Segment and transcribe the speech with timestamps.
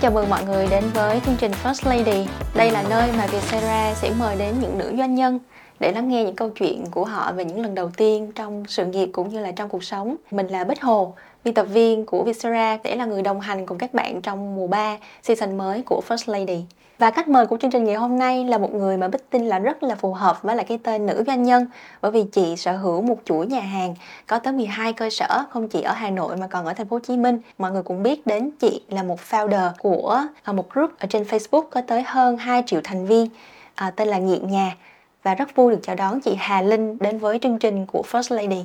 [0.00, 2.26] chào mừng mọi người đến với chương trình First Lady.
[2.54, 5.38] Đây là nơi mà Vietcetera sẽ mời đến những nữ doanh nhân
[5.80, 8.84] để lắng nghe những câu chuyện của họ về những lần đầu tiên trong sự
[8.84, 10.16] nghiệp cũng như là trong cuộc sống.
[10.30, 13.78] Mình là Bích Hồ, biên tập viên của Vietcetera sẽ là người đồng hành cùng
[13.78, 16.64] các bạn trong mùa 3 season mới của First Lady.
[17.00, 19.46] Và khách mời của chương trình ngày hôm nay là một người mà Bích tin
[19.46, 21.66] là rất là phù hợp với lại cái tên nữ doanh nhân
[22.02, 23.94] bởi vì chị sở hữu một chuỗi nhà hàng
[24.26, 26.96] có tới 12 cơ sở không chỉ ở Hà Nội mà còn ở thành phố
[26.96, 27.38] Hồ Chí Minh.
[27.58, 31.22] Mọi người cũng biết đến chị là một founder của à, một group ở trên
[31.22, 33.26] Facebook có tới hơn 2 triệu thành viên
[33.74, 34.76] à, tên là Nghiện Nhà
[35.22, 38.36] và rất vui được chào đón chị Hà Linh đến với chương trình của First
[38.36, 38.64] Lady.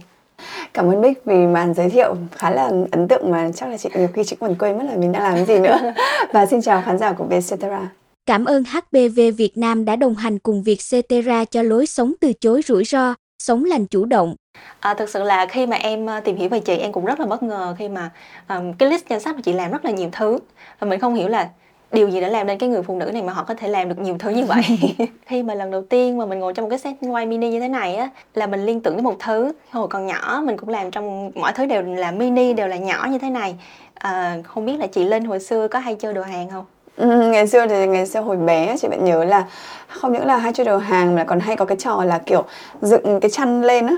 [0.74, 3.90] Cảm ơn Bích vì màn giới thiệu khá là ấn tượng mà chắc là chị
[3.96, 5.78] nhiều khi chị còn quên mất là mình đang làm cái gì nữa.
[6.34, 7.90] và xin chào khán giả của Vietcetera.
[8.26, 12.62] Cảm ơn HPV Việt Nam đã đồng hành cùng Vietcetera cho lối sống từ chối
[12.66, 14.36] rủi ro, sống lành chủ động.
[14.80, 17.20] À, thực sự là khi mà em ờ, tìm hiểu về chị em cũng rất
[17.20, 18.12] là bất ngờ khi mà
[18.50, 20.38] um, cái list danh sách của chị làm rất là nhiều thứ.
[20.80, 21.50] Và mình không hiểu là
[21.92, 23.90] điều gì đã làm nên cái người phụ nữ này mà họ có thể làm
[23.90, 24.64] được nhiều thứ như vậy.
[25.26, 27.60] Khi mà lần đầu tiên mà mình ngồi trong một cái set quay mini như
[27.60, 30.70] thế này á là mình liên tưởng đến một thứ hồi còn nhỏ mình cũng
[30.70, 33.56] làm trong mọi thứ đều là mini đều là nhỏ như thế này.
[33.94, 36.66] À, không biết là chị Linh hồi xưa có hay chơi đồ hàng không
[36.98, 39.46] Ừ, ngày xưa thì ngày xưa hồi bé chị vẫn nhớ là
[39.88, 42.44] không những là hay chơi đồ hàng mà còn hay có cái trò là kiểu
[42.82, 43.96] dựng cái chăn lên á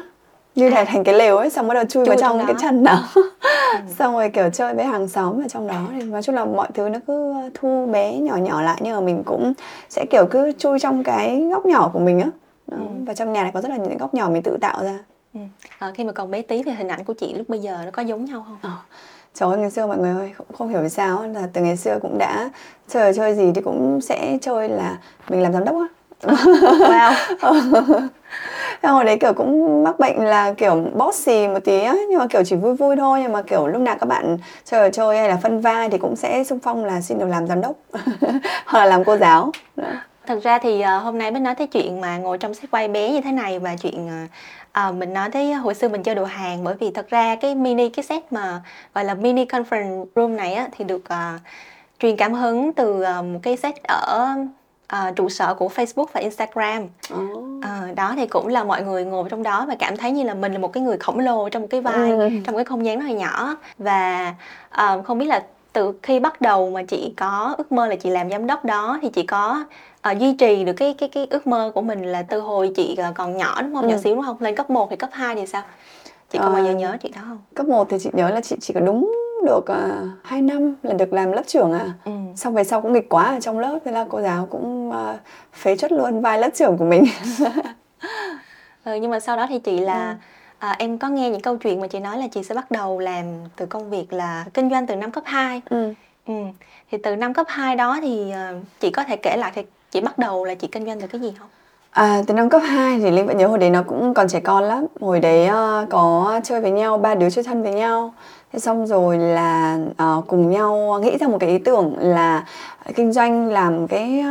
[0.56, 2.56] như là thành cái lều ấy xong bắt đầu chui, chui vào trong, trong cái
[2.60, 3.22] chăn đó ừ.
[3.98, 6.68] xong rồi kiểu chơi với hàng xóm ở trong đó thì nói chung là mọi
[6.74, 9.54] thứ nó cứ thu bé nhỏ nhỏ lại nhưng mà mình cũng
[9.90, 12.30] sẽ kiểu cứ chui trong cái góc nhỏ của mình á
[12.72, 12.78] ừ.
[13.06, 15.00] và trong nhà này có rất là những góc nhỏ mình tự tạo ra
[15.34, 15.40] ừ.
[15.80, 17.92] à, khi mà còn bé tí thì hình ảnh của chị lúc bây giờ nó
[17.92, 18.58] có giống nhau không?
[18.62, 18.78] À.
[19.40, 22.00] Ơi, ngày xưa mọi người ơi, không, không hiểu vì sao là từ ngày xưa
[22.02, 22.50] cũng đã
[22.88, 24.98] chơi chơi gì thì cũng sẽ chơi là
[25.30, 25.88] mình làm giám đốc á.
[26.80, 27.14] wow.
[28.82, 32.28] Thế hồi đấy kiểu cũng mắc bệnh là kiểu bossy một tí á nhưng mà
[32.28, 35.30] kiểu chỉ vui vui thôi nhưng mà kiểu lúc nào các bạn chơi chơi hay
[35.30, 37.76] là phân vai thì cũng sẽ xung phong là xin được làm giám đốc
[38.66, 39.52] hoặc là làm cô giáo.
[39.76, 39.88] Đó.
[40.28, 42.88] Thật ra thì uh, hôm nay mới nói tới chuyện mà ngồi trong xe quay
[42.88, 44.10] bé như thế này và chuyện
[44.88, 47.56] uh, mình nói tới hồi xưa mình chơi đồ hàng bởi vì thật ra cái
[47.56, 48.62] mini cái set mà
[48.94, 51.42] gọi là mini conference room này á thì được uh,
[52.00, 54.28] truyền cảm hứng từ uh, một cái set ở
[54.94, 56.88] uh, trụ sở của Facebook và Instagram.
[57.14, 57.38] Oh.
[57.38, 60.34] Uh, đó thì cũng là mọi người ngồi trong đó và cảm thấy như là
[60.34, 62.30] mình là một cái người khổng lồ trong một cái vai, ừ.
[62.46, 64.34] trong cái không gian rất là nhỏ và
[64.82, 65.44] uh, không biết là
[65.74, 69.00] từ khi bắt đầu mà chị có ước mơ là chị làm giám đốc đó
[69.02, 69.66] thì chị có
[70.12, 72.98] uh, duy trì được cái cái cái ước mơ của mình là từ hồi chị
[73.10, 73.84] uh, còn nhỏ đúng không?
[73.84, 73.90] Ừ.
[73.90, 74.38] Nhỏ xíu đúng không?
[74.40, 75.62] Lên cấp 1 thì cấp 2 thì sao?
[76.30, 77.42] Chị có bao giờ nhớ chị đó không?
[77.56, 79.12] Cấp 1 thì chị nhớ là chị chỉ có đúng
[79.46, 81.86] được uh, à, 2 năm là được làm lớp trưởng à.
[82.06, 82.12] Ừ.
[82.36, 84.96] Xong về sau cũng nghịch quá ở trong lớp thế là cô giáo cũng uh,
[85.54, 87.04] phế chất luôn vai lớp trưởng của mình.
[88.84, 90.16] ừ, nhưng mà sau đó thì chị là ừ
[90.60, 93.00] à, em có nghe những câu chuyện mà chị nói là chị sẽ bắt đầu
[93.00, 93.26] làm
[93.56, 95.94] từ công việc là kinh doanh từ năm cấp 2 ừ.
[96.28, 96.34] Ừ.
[96.92, 100.02] thì từ năm cấp 2 đó thì uh, chị có thể kể lại thì chị
[100.02, 101.48] bắt đầu là chị kinh doanh từ cái gì không?
[101.92, 104.40] À, từ năm cấp 2 thì Linh vẫn nhớ hồi đấy nó cũng còn trẻ
[104.40, 104.86] con lắm.
[105.02, 108.14] Hồi đấy uh, có chơi với nhau, ba đứa chơi thân với nhau.
[108.54, 112.46] Thế xong rồi là uh, cùng nhau nghĩ ra một cái ý tưởng là
[112.96, 114.24] kinh doanh làm cái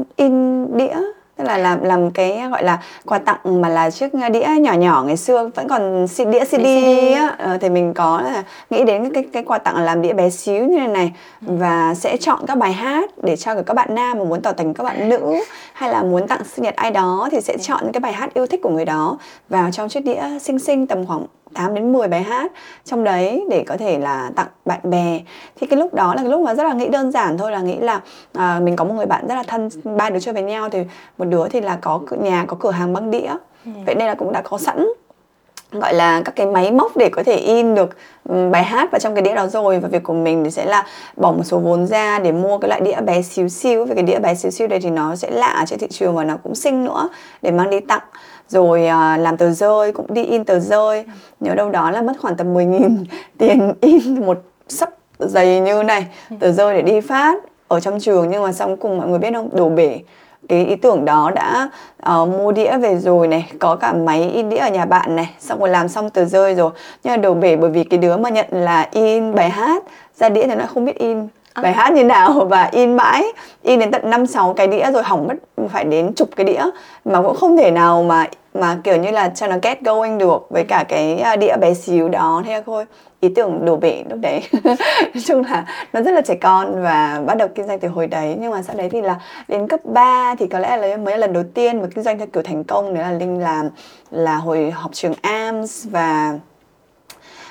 [0.00, 0.96] uh, in đĩa
[1.42, 5.04] tức là làm làm cái gọi là quà tặng mà là chiếc đĩa nhỏ nhỏ
[5.06, 6.66] ngày xưa vẫn còn đĩa CD, CD.
[7.14, 10.12] á ờ, thì mình có là nghĩ đến cái cái quà tặng là làm đĩa
[10.12, 11.12] bé xíu như này này
[11.46, 11.54] ừ.
[11.58, 14.74] và sẽ chọn các bài hát để cho các bạn nam mà muốn tỏ tình
[14.74, 15.34] các bạn nữ
[15.72, 18.34] hay là muốn tặng sinh nhật ai đó thì sẽ chọn những cái bài hát
[18.34, 21.92] yêu thích của người đó vào trong chiếc đĩa xinh xinh tầm khoảng 8 đến
[21.92, 22.52] 10 bài hát
[22.84, 25.20] trong đấy để có thể là tặng bạn bè.
[25.56, 27.60] Thì cái lúc đó là cái lúc mà rất là nghĩ đơn giản thôi là
[27.60, 28.00] nghĩ là
[28.32, 30.78] à, mình có một người bạn rất là thân ba đứa chơi với nhau thì
[31.18, 33.30] một đứa thì là có nhà có cửa hàng băng đĩa.
[33.64, 33.70] Ừ.
[33.86, 34.86] vậy nên là cũng đã có sẵn
[35.72, 37.96] gọi là các cái máy móc để có thể in được
[38.50, 39.80] bài hát vào trong cái đĩa đó rồi.
[39.80, 40.86] Và việc của mình thì sẽ là
[41.16, 44.04] bỏ một số vốn ra để mua cái loại đĩa bé xíu xiu vì cái
[44.04, 46.54] đĩa bé xíu xiu đây thì nó sẽ lạ trên thị trường và nó cũng
[46.54, 47.08] xinh nữa
[47.42, 48.02] để mang đi tặng
[48.52, 51.04] rồi à, làm tờ rơi cũng đi in tờ rơi.
[51.40, 53.04] Nhớ đâu đó là mất khoảng tầm 10.000
[53.38, 54.38] tiền in một
[54.68, 56.06] sấp dày như này
[56.40, 57.34] tờ rơi để đi phát
[57.68, 58.30] ở trong trường.
[58.30, 59.48] Nhưng mà xong cùng mọi người biết không?
[59.52, 60.00] Đổ bể.
[60.48, 61.68] Cái ý tưởng đó đã
[62.22, 65.30] uh, mua đĩa về rồi này có cả máy in đĩa ở nhà bạn này.
[65.38, 66.70] Xong rồi làm xong tờ rơi rồi.
[67.04, 69.82] Nhưng mà đổ bể bởi vì cái đứa mà nhận là in bài hát
[70.16, 71.62] ra đĩa thì nó không biết in à.
[71.62, 73.24] bài hát như nào và in mãi.
[73.62, 76.62] In đến tận năm sáu cái đĩa rồi hỏng mất phải đến chục cái đĩa.
[77.04, 80.46] Mà cũng không thể nào mà mà kiểu như là cho nó get going được
[80.50, 82.84] với cả cái à, đĩa bé xíu đó thế thôi.
[83.20, 84.42] Ý tưởng đổ bể lúc đấy.
[85.14, 88.06] Nói chung là nó rất là trẻ con và bắt đầu kinh doanh từ hồi
[88.06, 88.36] đấy.
[88.40, 91.16] Nhưng mà sau đấy thì là đến cấp 3 thì có lẽ là mới là
[91.16, 92.94] lần đầu tiên mà kinh doanh theo kiểu thành công.
[92.94, 93.68] Đấy là linh làm
[94.10, 96.38] là hồi học trường AMS và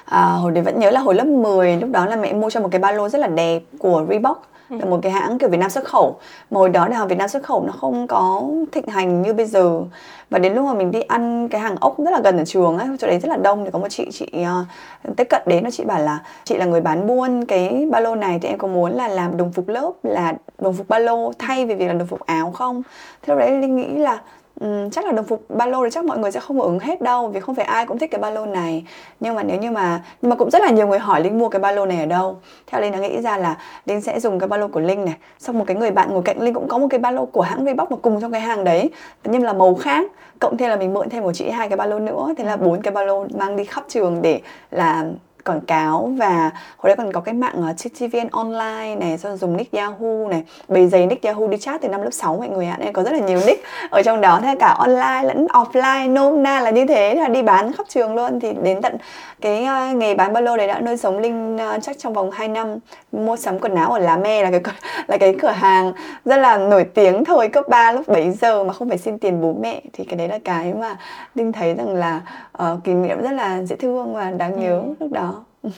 [0.05, 2.59] à, hồi đấy vẫn nhớ là hồi lớp 10 lúc đó là mẹ mua cho
[2.59, 5.57] một cái ba lô rất là đẹp của Reebok là một cái hãng kiểu Việt
[5.57, 6.19] Nam xuất khẩu.
[6.51, 9.33] Mà hồi đó đại hàng Việt Nam xuất khẩu nó không có thịnh hành như
[9.33, 9.81] bây giờ.
[10.29, 12.77] Và đến lúc mà mình đi ăn cái hàng ốc rất là gần ở trường
[12.77, 15.63] ấy chỗ đấy rất là đông thì có một chị chị uh, tiếp cận đến
[15.63, 18.57] nó chị bảo là chị là người bán buôn cái ba lô này thì em
[18.57, 21.87] có muốn là làm đồng phục lớp là đồng phục ba lô thay vì việc
[21.87, 22.83] là đồng phục áo không?
[23.21, 24.21] Thế lúc đấy linh nghĩ là
[24.61, 27.01] Um, chắc là đồng phục ba lô thì chắc mọi người sẽ không ứng hết
[27.01, 28.85] đâu vì không phải ai cũng thích cái ba lô này.
[29.19, 31.49] Nhưng mà nếu như mà nhưng mà cũng rất là nhiều người hỏi linh mua
[31.49, 32.37] cái ba lô này ở đâu.
[32.67, 35.15] Theo linh đã nghĩ ra là linh sẽ dùng cái ba lô của linh này.
[35.39, 37.41] Xong một cái người bạn ngồi cạnh linh cũng có một cái ba lô của
[37.41, 38.89] hãng Reebok mà cùng trong cái hàng đấy.
[39.23, 41.85] Nhưng là màu khác cộng thêm là mình mượn thêm của chị hai cái ba
[41.85, 42.27] lô nữa.
[42.37, 44.41] Thế là bốn cái ba lô mang đi khắp trường để
[44.71, 45.05] là
[45.45, 49.57] quảng cáo và hồi đấy còn có cái mạng uh, TTVN online này xong dùng
[49.57, 52.65] nick Yahoo này bầy giày nick Yahoo đi chat từ năm lớp 6 mọi người
[52.65, 56.13] ạ nên có rất là nhiều nick ở trong đó thế cả online lẫn offline
[56.13, 58.39] nôm na là như thế là đi bán khắp trường luôn.
[58.39, 58.97] Thì đến tận
[59.41, 62.31] cái uh, nghề bán ba lô đấy đã nuôi sống linh uh, chắc trong vòng
[62.31, 62.77] 2 năm
[63.11, 64.61] mua sắm quần áo ở lá me là cái
[65.07, 65.93] là cái cửa hàng
[66.25, 69.41] rất là nổi tiếng thời cấp 3 lúc 7 giờ mà không phải xin tiền
[69.41, 69.81] bố mẹ.
[69.93, 70.95] Thì cái đấy là cái mà
[71.35, 72.21] linh thấy rằng là
[72.63, 74.93] uh, kỷ niệm rất là dễ thương và đáng nhớ ừ.
[74.99, 75.30] lúc đó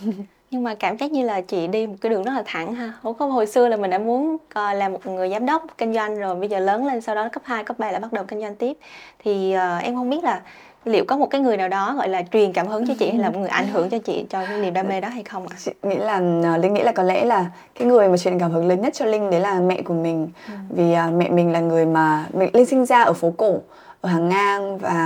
[0.51, 2.93] nhưng mà cảm giác như là chị đi một cái đường rất là thẳng ha
[3.19, 6.19] không hồi xưa là mình đã muốn uh, làm một người giám đốc kinh doanh
[6.19, 8.41] rồi bây giờ lớn lên sau đó cấp 2, cấp 3 lại bắt đầu kinh
[8.41, 8.77] doanh tiếp
[9.19, 10.41] thì uh, em không biết là
[10.85, 13.19] liệu có một cái người nào đó gọi là truyền cảm hứng cho chị hay
[13.19, 15.47] là một người ảnh hưởng cho chị cho cái niềm đam mê đó hay không
[15.47, 15.55] ạ?
[15.65, 17.45] Chị nghĩ là ờ, linh nghĩ là có lẽ là
[17.79, 20.29] cái người mà truyền cảm hứng lớn nhất cho linh đấy là mẹ của mình
[20.47, 20.53] ừ.
[20.69, 23.59] vì uh, mẹ mình là người mà mình linh sinh ra ở phố cổ
[24.01, 25.02] ở hàng ngang và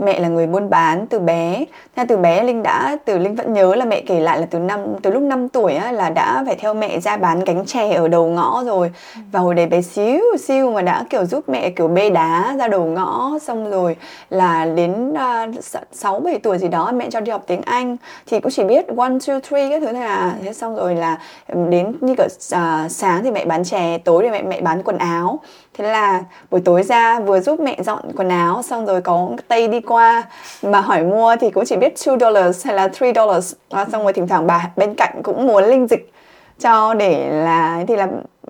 [0.00, 1.64] mẹ là người buôn bán từ bé.
[1.96, 4.58] Theo từ bé linh đã từ linh vẫn nhớ là mẹ kể lại là từ
[4.58, 7.92] năm từ lúc 5 tuổi á, là đã phải theo mẹ ra bán cánh chè
[7.92, 8.92] ở đầu ngõ rồi.
[9.32, 12.68] Và hồi đấy bé xíu xíu mà đã kiểu giúp mẹ kiểu bê đá ra
[12.68, 13.96] đầu ngõ xong rồi
[14.30, 15.46] là đến à,
[15.92, 17.96] sáu uh, bảy tuổi gì đó mẹ cho đi học tiếng Anh.
[18.26, 20.34] Thì cũng chỉ biết one two three cái thứ này à.
[20.44, 21.18] Thế xong rồi là
[21.48, 24.82] ừ, đến như kiểu uh, sáng thì mẹ bán chè tối thì mẹ mẹ bán
[24.82, 25.40] quần áo
[25.78, 26.20] thế là
[26.50, 30.22] buổi tối ra vừa giúp mẹ dọn quần áo xong rồi có tây đi qua
[30.62, 33.54] mà hỏi mua thì cũng chỉ biết 2 dollars hay là 3 dollars.
[33.70, 36.12] À, xong rồi thỉnh thoảng bà bên cạnh cũng muốn linh dịch
[36.58, 38.08] cho để là thì là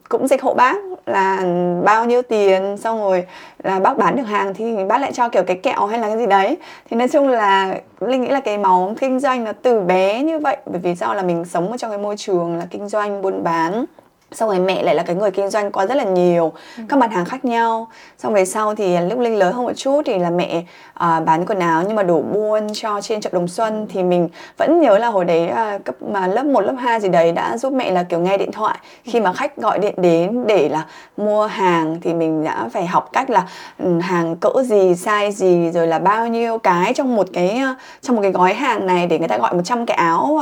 [0.08, 0.76] cũng dịch hộ bác
[1.06, 1.44] là
[1.84, 3.26] bao nhiêu tiền xong rồi
[3.62, 6.18] là bác bán được hàng thì bác lại cho kiểu cái kẹo hay là cái
[6.18, 6.56] gì đấy.
[6.90, 10.38] Thì nói chung là linh nghĩ là cái máu kinh doanh nó từ bé như
[10.38, 13.22] vậy bởi vì do là mình sống ở trong cái môi trường là kinh doanh
[13.22, 13.84] buôn bán
[14.32, 16.82] xong rồi mẹ lại là cái người kinh doanh có rất là nhiều ừ.
[16.88, 17.88] các mặt hàng khác nhau.
[18.18, 20.62] Xong về sau thì lúc linh lớn hơn một chút thì là mẹ
[20.94, 23.86] à, bán quần áo nhưng mà đổ buôn cho trên chợ đồng xuân.
[23.90, 27.08] Thì mình vẫn nhớ là hồi đấy à, cấp mà lớp 1, lớp 2 gì
[27.08, 28.78] đấy đã giúp mẹ là kiểu nghe điện thoại.
[29.04, 30.84] Khi mà khách gọi điện đến để là
[31.16, 33.46] mua hàng thì mình đã phải học cách là
[33.78, 37.62] ừ, hàng cỡ gì size gì rồi là bao nhiêu cái trong một cái
[38.00, 40.40] trong một cái gói hàng này để người ta gọi 100 cái áo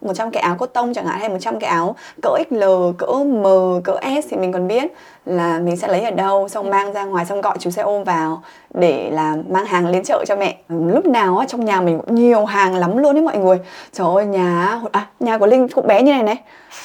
[0.00, 2.64] 100 cái áo cốt tông chẳng hạn hay 100 cái áo cỡ XL
[2.98, 3.44] cỡ M
[3.84, 4.92] cỡ S thì mình còn biết
[5.28, 8.04] là mình sẽ lấy ở đâu xong mang ra ngoài xong gọi chú xe ôm
[8.04, 8.42] vào
[8.74, 10.56] để là mang hàng lên chợ cho mẹ.
[10.68, 13.58] Lúc nào á trong nhà mình cũng nhiều hàng lắm luôn đấy mọi người.
[13.92, 16.36] Trời ơi nhà à, nhà của linh cũng bé như này này.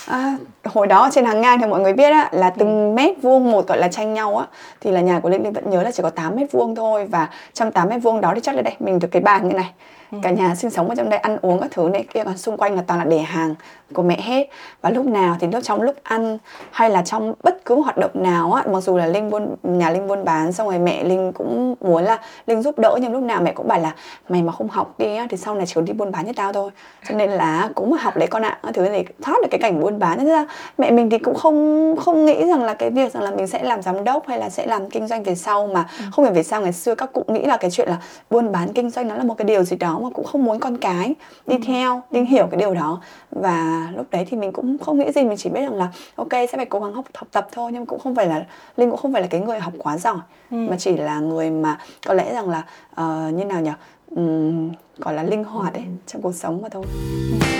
[0.07, 3.51] À, hồi đó trên hàng ngang thì mọi người biết á là từng mét vuông
[3.51, 4.45] một gọi là tranh nhau á.
[4.81, 7.05] Thì là nhà của linh linh vẫn nhớ là chỉ có 8 mét vuông thôi.
[7.05, 9.53] Và trong 8 mét vuông đó thì chắc là đây mình được cái bàn như
[9.53, 9.73] này.
[10.21, 12.57] Cả nhà sinh sống ở trong đây ăn uống các thứ này kia còn xung
[12.57, 13.55] quanh là toàn là để hàng
[13.93, 14.47] của mẹ hết.
[14.81, 16.37] Và lúc nào thì lúc trong lúc ăn
[16.71, 19.89] hay là trong bất cứ hoạt động nào á mặc dù là linh buôn nhà
[19.89, 23.23] linh buôn bán xong rồi mẹ linh cũng muốn là linh giúp đỡ nhưng lúc
[23.23, 23.93] nào mẹ cũng bảo là
[24.29, 26.53] mày mà không học đi á thì sau này chỉ đi buôn bán như tao
[26.53, 26.71] thôi
[27.09, 29.79] cho nên là cũng mà học đấy con ạ thứ này thoát được cái cảnh
[29.79, 30.45] buôn bán thế ra
[30.77, 33.63] mẹ mình thì cũng không không nghĩ rằng là cái việc rằng là mình sẽ
[33.63, 36.05] làm giám đốc hay là sẽ làm kinh doanh về sau mà ừ.
[36.11, 37.97] không phải về sau ngày xưa các cụ nghĩ là cái chuyện là
[38.29, 40.59] buôn bán kinh doanh nó là một cái điều gì đó mà cũng không muốn
[40.59, 41.15] con cái
[41.47, 41.61] đi ừ.
[41.67, 45.23] theo linh hiểu cái điều đó và lúc đấy thì mình cũng không nghĩ gì
[45.23, 47.85] mình chỉ biết rằng là ok sẽ phải cố gắng học học tập thôi nhưng
[47.85, 48.45] cũng không phải là
[48.77, 50.17] linh cũng không phải là cái người học quá giỏi
[50.51, 50.57] ừ.
[50.57, 51.77] mà chỉ là người mà
[52.07, 53.71] có lẽ rằng là uh, như nào nhỉ
[54.15, 56.85] um, gọi là linh hoạt ấy trong cuộc sống mà thôi
[57.31, 57.53] ừ.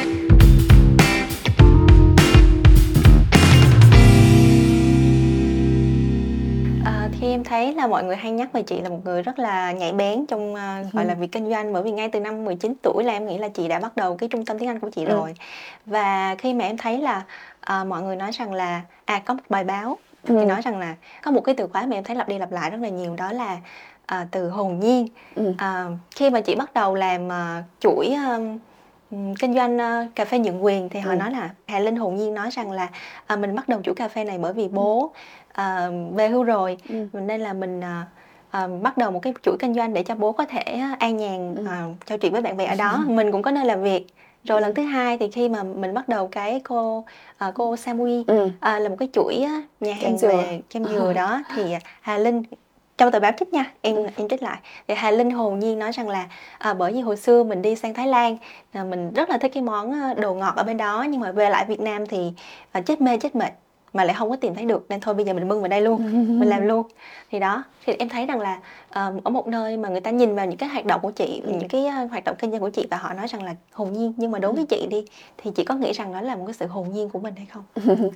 [7.24, 9.72] khi em thấy là mọi người hay nhắc về chị là một người rất là
[9.72, 12.74] nhạy bén trong uh, gọi là việc kinh doanh bởi vì ngay từ năm 19
[12.82, 14.90] tuổi là em nghĩ là chị đã bắt đầu cái trung tâm tiếng Anh của
[14.90, 15.10] chị ừ.
[15.10, 15.34] rồi
[15.86, 17.24] và khi mà em thấy là
[17.82, 20.36] uh, mọi người nói rằng là à có một bài báo ừ.
[20.40, 22.52] thì nói rằng là có một cái từ khóa mà em thấy lặp đi lặp
[22.52, 23.58] lại rất là nhiều đó là
[24.22, 25.50] uh, từ hồn nhiên ừ.
[25.50, 28.60] uh, khi mà chị bắt đầu làm uh, chuỗi uh,
[29.40, 31.16] kinh doanh uh, cà phê nhượng quyền thì họ ừ.
[31.16, 32.90] nói là Hà Linh hồn nhiên nói rằng là
[33.34, 35.14] uh, mình bắt đầu chuỗi cà phê này bởi vì bố
[35.62, 37.08] uh, về hưu rồi ừ.
[37.14, 40.32] nên là mình uh, uh, bắt đầu một cái chuỗi kinh doanh để cho bố
[40.32, 43.52] có thể an nhàn uh, trò chuyện với bạn bè ở đó mình cũng có
[43.52, 44.08] nơi làm việc
[44.44, 47.06] rồi lần thứ hai thì khi mà mình bắt đầu cái cô
[47.38, 48.50] à, cô Samui ừ.
[48.60, 50.28] à, là một cái chuỗi á, nhà hàng dừa.
[50.28, 51.64] về kem dừa đó thì
[52.02, 52.44] Hà Linh
[52.98, 54.08] trong tờ báo trích nha em Ừ.
[54.18, 54.58] em trích lại
[54.88, 56.26] thì Hà Linh hồn nhiên nói rằng là
[56.58, 58.38] à, bởi vì hồi xưa mình đi sang Thái Lan
[58.72, 61.32] à, mình rất là thích cái món à, đồ ngọt ở bên đó nhưng mà
[61.32, 62.32] về lại Việt Nam thì
[62.72, 63.52] à, chết mê chết mệt
[63.94, 65.82] mà lại không có tìm thấy được nên thôi bây giờ mình bưng vào đây
[65.82, 66.02] luôn
[66.40, 66.88] mình làm luôn.
[67.32, 68.60] Thì đó thì em thấy rằng là
[68.90, 71.42] ờ, ở một nơi mà người ta nhìn vào những cái hoạt động của chị
[71.46, 71.52] Ừ.
[71.60, 73.94] những cái ờ, hoạt động kinh doanh của chị và họ nói rằng là hồn
[73.94, 75.06] nhiên nhưng mà đối với chị đi
[75.38, 77.48] thì chị có nghĩ rằng đó là một cái sự hồn nhiên của mình hay
[77.54, 77.64] không?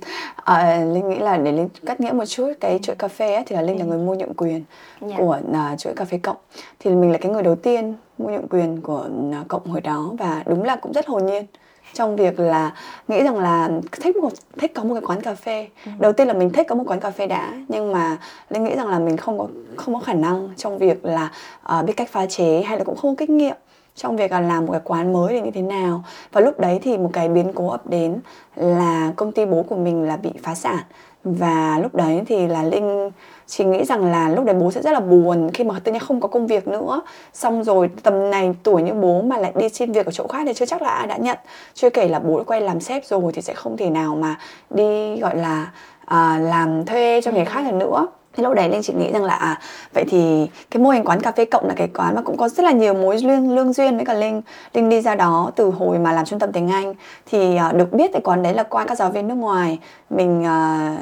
[0.44, 3.42] Ờ, Linh nghĩ là để Linh cắt nghĩa một chút cái chuỗi cà phê ấy,
[3.46, 4.64] thì là Linh là người mua nhượng quyền
[5.00, 5.14] Dạ.
[5.18, 6.36] của à, chuỗi cà phê cộng.
[6.78, 10.10] Thì mình là cái người đầu tiên mua nhượng quyền của à, cộng hồi đó
[10.18, 11.46] và đúng là cũng rất hồn nhiên
[11.92, 12.72] trong việc là
[13.08, 15.68] nghĩ rằng là thích một thích có một cái quán cà phê.
[15.98, 18.16] Đầu tiên là mình thích có một quán cà phê đã nhưng mà
[18.50, 21.30] linh nghĩ rằng là mình không có không có khả năng trong việc là
[21.62, 23.56] à, biết cách pha chế hay là cũng không có kinh nghiệm
[23.96, 26.04] trong việc là làm một cái quán mới thì như thế nào.
[26.32, 28.20] Và lúc đấy thì một cái biến cố ập đến
[28.56, 30.78] là công ty bố của mình là bị phá sản.
[31.24, 33.10] Và lúc đấy thì là linh
[33.48, 36.00] chỉ nghĩ rằng là lúc đấy bố sẽ rất là buồn khi mà tự nhiên
[36.00, 37.02] không có công việc nữa.
[37.32, 40.42] Xong rồi tầm này tuổi như bố mà lại đi xin việc ở chỗ khác
[40.46, 41.38] thì chưa chắc là ai đã nhận.
[41.74, 44.38] Chưa kể là bố đã quay làm sếp rồi thì sẽ không thể nào mà
[44.70, 45.70] đi gọi là
[46.04, 48.06] à, làm thuê cho người khác được nữa
[48.38, 49.58] thì lúc đấy linh chỉ nghĩ rằng là à,
[49.94, 52.48] vậy thì cái mô hình quán cà phê cộng là cái quán mà cũng có
[52.48, 54.42] rất là nhiều mối lương lương duyên với cả linh.
[54.74, 56.94] Linh đi ra đó từ hồi mà làm trung tâm tiếng anh.
[57.26, 59.78] Thì à, được biết cái quán đấy là qua các giáo viên nước ngoài.
[60.10, 60.96] Mình à,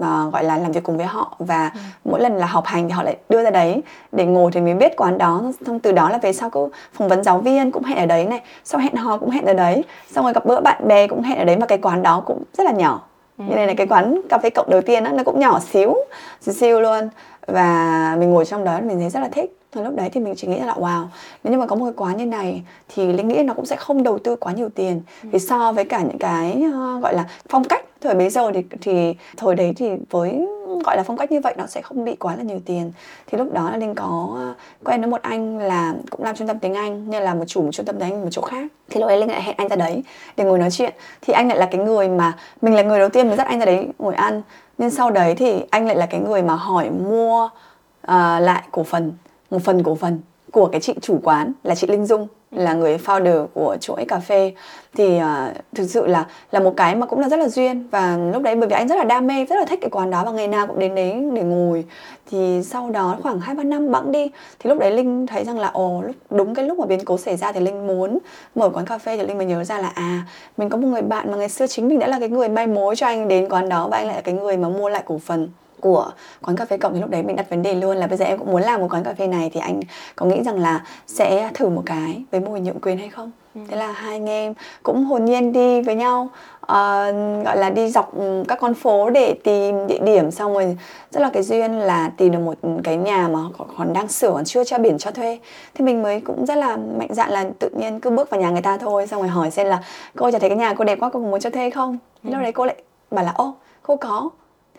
[0.00, 1.70] à, gọi là làm việc cùng với họ và
[2.04, 4.74] mỗi lần là học hành thì họ lại đưa ra đấy để ngồi thì mới
[4.74, 5.42] biết quán đó.
[5.66, 8.24] Xong từ đó là về sau cứ phỏng vấn giáo viên cũng hẹn ở đấy
[8.24, 11.22] này xong hẹn hò cũng hẹn ở đấy xong rồi gặp bữa bạn bè cũng
[11.22, 13.09] hẹn ở đấy mà cái quán đó cũng rất là nhỏ
[13.48, 15.94] như này là cái quán cà phê cộng đầu tiên á nó cũng nhỏ xíu
[16.40, 17.08] xíu xíu luôn.
[17.46, 19.56] Và mình ngồi trong đó mình thấy rất là thích.
[19.72, 21.04] Và lúc đấy thì mình chỉ nghĩ là wow
[21.44, 22.62] nếu như mà có một cái quán như này
[22.94, 25.02] thì linh nghĩ nó cũng sẽ không đầu tư quá nhiều tiền.
[25.22, 28.64] Vì so với cả những cái ờ, gọi là phong cách thời bấy giờ thì
[28.80, 30.46] thì thời đấy thì với
[30.82, 32.92] gọi là phong cách như vậy nó sẽ không bị quá là nhiều tiền.
[33.26, 34.38] Thì lúc đó là linh có
[34.84, 37.62] quen với một anh là cũng làm trung tâm tiếng anh như là một chủ
[37.62, 38.66] một trung tâm tiếng anh một chỗ khác.
[38.90, 40.02] Thì lúc ấy linh lại hẹn anh ra đấy
[40.36, 40.94] để ngồi nói chuyện.
[41.20, 42.32] Thì anh lại là cái người mà
[42.62, 44.42] mình là người đầu tiên mà dắt anh ra đấy ngồi ăn.
[44.78, 48.82] Nhưng sau đấy thì anh lại là cái người mà hỏi mua uh, lại cổ
[48.84, 49.12] phần
[49.50, 50.20] một phần cổ phần
[50.52, 54.18] của cái chị chủ quán là chị Linh Dung là người founder của chuỗi cà
[54.18, 54.52] phê.
[54.94, 57.88] Thì uh, thực sự là là một cái mà cũng là rất là duyên.
[57.90, 60.10] Và lúc đấy bởi vì anh rất là đam mê rất là thích cái quán
[60.10, 61.84] đó và ngày nào cũng đến đấy để ngồi.
[62.30, 65.58] Thì sau đó khoảng hai ba năm bẵng đi thì lúc đấy linh thấy rằng
[65.58, 68.18] là ồ lúc đúng cái lúc mà biến cố xảy ra thì linh muốn
[68.54, 70.26] mở quán cà phê thì linh mới nhớ ra là à
[70.56, 72.66] mình có một người bạn mà ngày xưa chính mình đã là cái người may
[72.66, 75.02] mối cho anh đến quán đó và anh lại là cái người mà mua lại
[75.06, 75.48] cổ phần
[75.80, 78.16] của quán cà phê cộng thì lúc đấy mình đặt vấn đề luôn là bây
[78.16, 79.80] giờ em cũng muốn làm một quán cà phê này thì anh
[80.16, 83.30] có nghĩ rằng là sẽ thử một cái với mô hình nhượng quyền hay không?
[83.68, 86.28] Thế là hai anh em cũng hồn nhiên đi với nhau
[86.60, 87.12] ờ,
[87.44, 90.30] gọi là đi dọc ừ, các con phố để tìm địa điểm.
[90.30, 90.78] Xong rồi
[91.10, 93.38] rất là cái duyên là tìm được một cái nhà mà
[93.78, 95.38] còn, đang sửa còn chưa cho biển cho thuê.
[95.74, 98.50] Thì mình mới cũng rất là mạnh dạn là tự nhiên cứ bước vào nhà
[98.50, 99.82] người ta thôi xong rồi hỏi xem là
[100.16, 101.98] cô chả thấy cái nhà cô đẹp quá cô muốn cho thuê không?
[102.24, 102.76] Thế lúc đấy cô lại
[103.10, 104.30] bảo là ô cô có.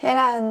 [0.01, 0.41] Thế là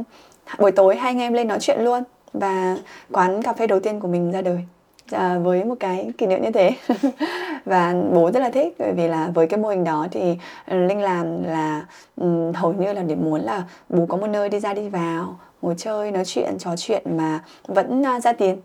[0.59, 2.02] buổi tối hai anh em lên nói chuyện luôn
[2.33, 2.76] và
[3.12, 4.64] quán cà phê đầu tiên của mình ra đời
[5.12, 6.73] à, với một cái kỷ niệm như thế.
[7.64, 11.00] Và bố rất là thích bởi vì là với cái mô hình đó thì linh
[11.00, 14.75] làm là um, hầu như là để muốn là bố có một nơi đi ra
[14.75, 18.57] đi vào ngồi chơi nói chuyện trò chuyện mà vẫn uh, ra tiền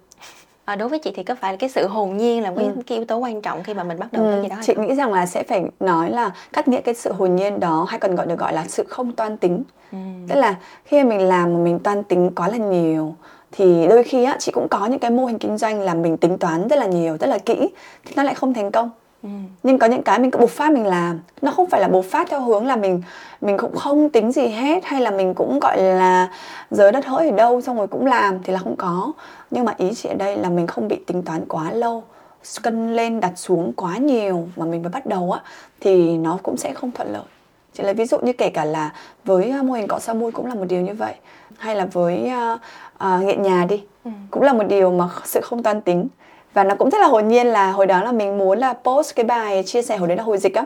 [0.66, 2.72] à, đối với chị thì có phải là cái sự hồn nhiên là cái, Ừ.
[2.88, 4.74] cái yếu tố quan trọng khi mà mình bắt đầu cái Ừ, gì đó chị
[4.78, 8.00] nghĩ rằng là sẽ phải nói là cắt nghĩa cái sự hồn nhiên đó hay
[8.00, 9.98] còn gọi được gọi là sự không toan tính Ừ.
[10.30, 10.56] tức là
[10.86, 13.16] khi mình làm mà mình toan tính quá là nhiều
[13.52, 16.18] thì đôi khi á chị cũng có những cái mô hình kinh doanh là mình
[16.18, 17.70] tính toán rất là nhiều rất là kỹ
[18.06, 18.90] thì nó lại không thành công
[19.26, 19.30] Ừ.
[19.64, 21.20] nhưng có những cái mình cứ bộc phát mình làm.
[21.42, 23.02] Nó không phải là bộc phát theo hướng là mình
[23.42, 26.30] mình cũng không tính gì hết hay là mình cũng gọi là
[26.72, 29.12] giới đất hỡi ở đâu xong rồi cũng làm thì là không có.
[29.52, 32.04] Nhưng mà ý chị ở đây là mình không bị tính toán quá lâu
[32.64, 35.42] cân lên đặt xuống quá nhiều mà mình mới bắt đầu á
[35.82, 37.24] thì nó cũng sẽ không thuận lợi.
[37.74, 38.92] Chỉ lấy ví dụ như kể cả là
[39.26, 41.14] với uh, mô hình cọ sa mui cũng là một điều như vậy.
[41.58, 42.60] Hay là với uh,
[43.06, 44.12] uh, nghiện nhà đi Ừ.
[44.32, 46.08] cũng là một điều mà sự không toan tính
[46.56, 49.16] và nó cũng rất là hồn nhiên là hồi đó là mình muốn là post
[49.16, 50.66] cái bài chia sẻ hồi đấy là hồi dịch á.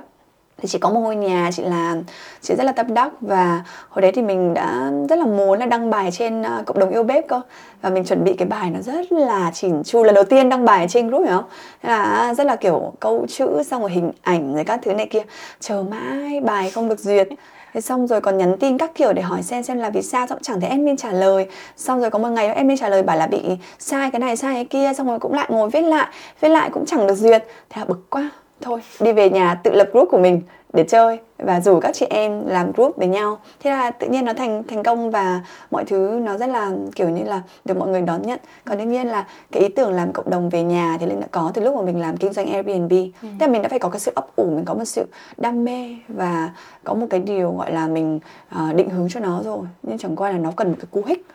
[0.62, 2.04] Thì chỉ có một ngôi nhà chị làm
[2.42, 3.12] chị rất là tâm đắc.
[3.22, 6.80] Và hồi đấy thì mình đã rất là muốn là đăng bài trên uh, cộng
[6.80, 7.42] đồng yêu bếp cơ.
[7.82, 10.66] Và mình chuẩn bị cái bài nó rất là chỉnh chu lần đầu tiên đăng
[10.66, 11.46] bài trên group phải không?
[11.84, 15.06] Thế là rất là kiểu câu chữ xong rồi hình ảnh rồi các thứ này
[15.06, 15.24] kia.
[15.60, 17.28] Chờ mãi bài không được duyệt.
[17.74, 20.28] Thế xong rồi còn nhắn tin các kiểu để hỏi xem xem là vì sao,
[20.28, 21.48] xong chẳng thấy admin trả lời.
[21.78, 23.42] Xong rồi có một ngày admin trả lời bảo là bị
[23.80, 26.08] sai cái này, sai cái kia, Xong rồi cũng lại ngồi viết lại
[26.42, 27.44] Viết lại cũng chẳng được duyệt.
[27.70, 28.30] Thế là bực quá
[28.62, 30.42] thôi đi về nhà tự lập group của mình
[30.74, 33.40] để chơi và rủ các chị em làm group với nhau.
[33.60, 37.10] Thế là tự nhiên nó thành thành công và mọi thứ nó rất là kiểu
[37.10, 38.40] như là được mọi người đón nhận.
[38.66, 41.28] Còn đương nhiên là cái ý tưởng làm cộng đồng về nhà thì linh đã
[41.32, 42.92] có từ lúc mà mình làm kinh doanh Airbnb.
[42.92, 43.28] Ừ.
[43.40, 45.06] thế là mình đã phải có cái sự ấp ủ mình có một sự
[45.38, 46.50] đam mê và
[46.84, 48.20] có một cái điều gọi là mình
[48.56, 49.68] uh, định hướng cho nó rồi.
[49.84, 51.28] Nhưng chẳng qua là nó cần một cái cú hích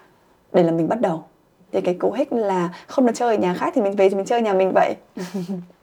[0.52, 1.24] để là mình bắt đầu.
[1.72, 4.14] Thì cái cú hích là không được chơi ở nhà khác thì mình về thì
[4.14, 4.96] mình chơi nhà mình vậy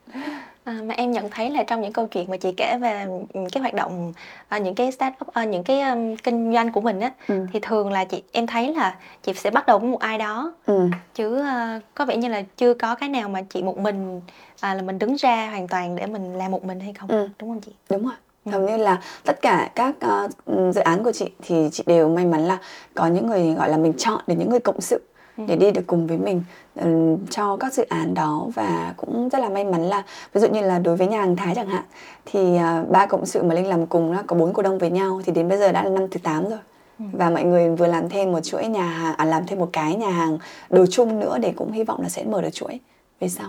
[0.64, 3.40] À, mà em nhận thấy là trong những câu chuyện mà chị kể về ừ,
[3.52, 4.12] cái hoạt động
[4.48, 7.46] à, những cái start up à, những cái um, kinh doanh của mình á ừ.
[7.52, 10.52] thì thường là chị em thấy là chị sẽ bắt đầu với một ai đó
[10.66, 10.88] ừ.
[11.14, 14.20] chứ uh, có vẻ như là chưa có cái nào mà chị một mình
[14.60, 17.28] à, là mình đứng ra hoàn toàn để mình làm một mình hay không ừ.
[17.38, 18.14] đúng không chị đúng rồi
[18.46, 22.26] hầu như là tất cả các uh, dự án của chị thì chị đều may
[22.26, 22.58] mắn là
[22.94, 25.11] có những người gọi là mình chọn để những người cộng sự Ừ.
[25.36, 26.42] để đi được cùng với mình
[26.80, 28.46] um, cho các dự án đó.
[28.54, 31.36] Và cũng rất là may mắn là ví dụ như là đối với nhà hàng
[31.36, 31.84] Thái chẳng hạn
[32.26, 34.90] thì uh, ba cộng sự mà Linh làm cùng là có bốn cổ đông với
[34.90, 36.58] nhau thì đến bây giờ đã là năm thứ 8 rồi.
[36.98, 37.04] Ừ.
[37.12, 39.94] và mọi người vừa làm thêm một chuỗi nhà hàng à, làm thêm một cái
[39.94, 40.38] nhà hàng
[40.70, 42.80] đồ chung nữa để cũng hy vọng là sẽ mở được chuỗi.
[43.20, 43.48] Về sau.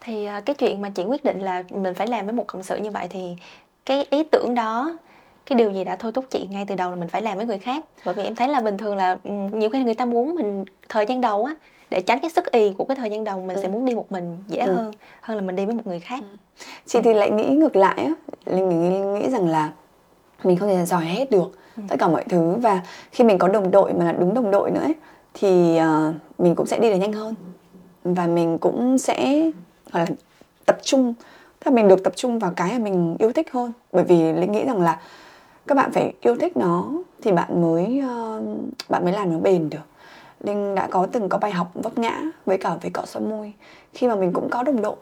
[0.00, 2.62] Thì uh, cái chuyện mà chị quyết định là mình phải làm với một cộng
[2.62, 3.36] sự như vậy thì
[3.86, 4.98] cái ý tưởng đó
[5.48, 7.46] cái điều gì đã thôi thúc chị ngay từ đầu là mình phải làm với
[7.46, 10.04] người khác bởi vì em thấy là bình thường là ừ, nhiều khi người ta
[10.04, 11.54] muốn mình thời gian đầu á
[11.90, 13.62] để tránh cái sức ì của cái thời gian đầu mình ừ.
[13.62, 14.74] sẽ muốn đi một mình dễ ừ.
[14.74, 16.36] hơn hơn là mình đi với một người khác ừ.
[16.86, 18.12] chị thì lại nghĩ ngược lại á
[18.46, 19.70] linh nghĩ, nghĩ rằng là
[20.44, 21.82] mình không thể giỏi hết được ừ.
[21.88, 22.80] tất cả mọi thứ và
[23.12, 24.94] khi mình có đồng đội mà là đúng đồng đội nữa ấy,
[25.34, 27.34] thì uh, mình cũng sẽ đi được nhanh hơn
[28.04, 29.50] và mình cũng sẽ
[29.92, 30.06] gọi là
[30.66, 31.14] tập trung
[31.58, 34.32] tức là mình được tập trung vào cái mà mình yêu thích hơn bởi vì
[34.32, 34.98] linh nghĩ rằng là
[35.68, 38.42] các bạn phải yêu thích nó thì bạn mới uh,
[38.88, 39.78] bạn mới làm nó bền được.
[40.40, 43.52] Linh đã có từng có bài học vấp ngã với cả với cọ sơ môi
[43.94, 44.96] khi mà mình cũng có đồng đội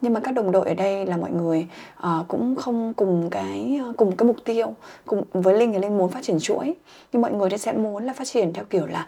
[0.00, 1.66] nhưng mà các đồng đội ở đây là mọi người
[1.98, 4.74] uh, cũng không cùng cái ờ, cùng cái mục tiêu.
[5.06, 6.74] Cùng với linh thì linh muốn phát triển chuỗi
[7.12, 9.06] nhưng mọi người thì sẽ muốn là phát triển theo kiểu là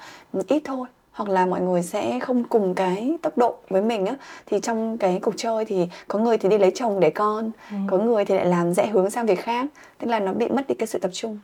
[0.49, 4.17] ít thôi hoặc là mọi người sẽ không cùng cái tốc độ với mình á
[4.47, 7.77] thì trong cái cuộc chơi thì có người thì đi lấy chồng để con ừ.
[7.87, 9.67] có người thì lại làm rẽ hướng sang việc khác
[9.99, 11.39] tức là nó bị mất đi cái sự tập trung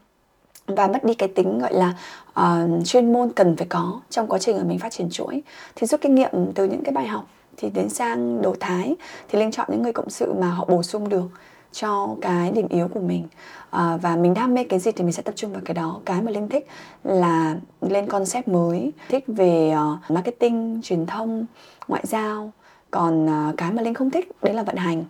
[0.67, 1.95] và mất đi cái tính gọi là
[2.41, 5.43] uh, chuyên môn cần phải có trong quá trình mà mình phát triển chuỗi
[5.77, 8.97] thì rút kinh nghiệm từ những cái bài học thì đến sang đồ thái
[9.29, 11.29] thì linh chọn những người cộng sự mà họ bổ sung được
[11.73, 13.25] cho cái điểm yếu của mình.
[13.71, 16.01] À, và mình đam mê cái gì thì mình sẽ tập trung vào cái đó.
[16.05, 16.67] Cái mà linh thích
[17.05, 21.47] là lên concept mới thích về uh, marketing truyền thông
[21.89, 22.53] ngoại giao.
[22.91, 25.05] Còn uh, cái mà linh không thích đấy là vận hành.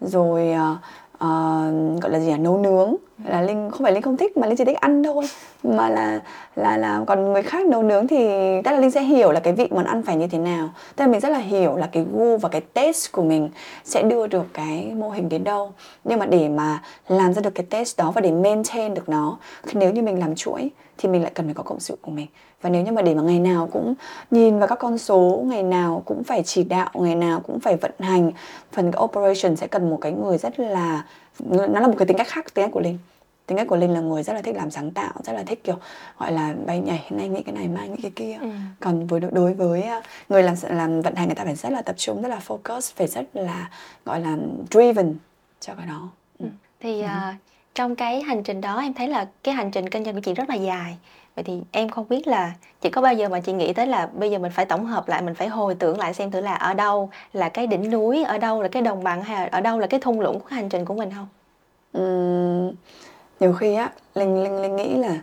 [0.00, 0.78] Rồi uh,
[1.14, 4.46] uh, gọi là gì à nấu nướng là linh, không phải linh không thích, mà
[4.46, 5.24] linh chỉ thích ăn thôi.
[5.62, 6.20] Mà là
[6.56, 8.26] là là còn người khác nấu nướng thì
[8.64, 10.68] tức là linh sẽ hiểu là cái vị món ăn phải như thế nào.
[10.96, 13.50] Tức là mình rất là hiểu là cái gu và cái taste của mình
[13.84, 15.72] sẽ đưa được cái mô hình đến đâu.
[16.04, 19.38] Nhưng mà để mà làm ra được cái taste đó và để maintain được nó,
[19.72, 22.26] nếu như mình làm chuỗi thì mình lại cần phải có cộng sự của mình.
[22.62, 23.94] Và nếu như mà để mà ngày nào cũng
[24.30, 27.76] nhìn vào các con số, ngày nào cũng phải chỉ đạo, ngày nào cũng phải
[27.76, 28.32] vận hành,
[28.72, 31.04] phần cái operation sẽ cần một cái người rất là
[31.44, 32.98] nó là một cái tính cách khác tính cách của linh
[33.46, 35.64] tính cách của linh là người rất là thích làm sáng tạo rất là thích
[35.64, 35.76] kiểu
[36.18, 38.48] gọi là bay nhảy nay nghĩ cái này mai nghĩ cái kia ừ.
[38.80, 41.82] còn với đối với à, người làm làm vận hành người ta phải rất là
[41.82, 43.70] tập trung rất là focus phải rất là
[44.04, 44.36] gọi là
[44.70, 45.14] driven
[45.60, 46.46] cho cái đó ừ.
[46.80, 47.06] thì ừ.
[47.06, 47.34] uh,
[47.74, 50.34] trong cái hành trình đó em thấy là cái hành trình kinh doanh của chị
[50.34, 50.96] rất là dài
[51.36, 54.06] vậy thì em không biết là chị có bao giờ mà chị nghĩ tới là
[54.06, 56.54] bây giờ mình phải tổng hợp lại mình phải hồi tưởng lại xem thử là
[56.54, 59.60] ở đâu là cái đỉnh núi ở đâu là cái đồng bằng hay là ở
[59.60, 61.28] đâu là cái thung lũng của hành trình của mình không?
[61.98, 62.74] Uhm,
[63.40, 65.20] nhiều khi á linh linh linh nghĩ là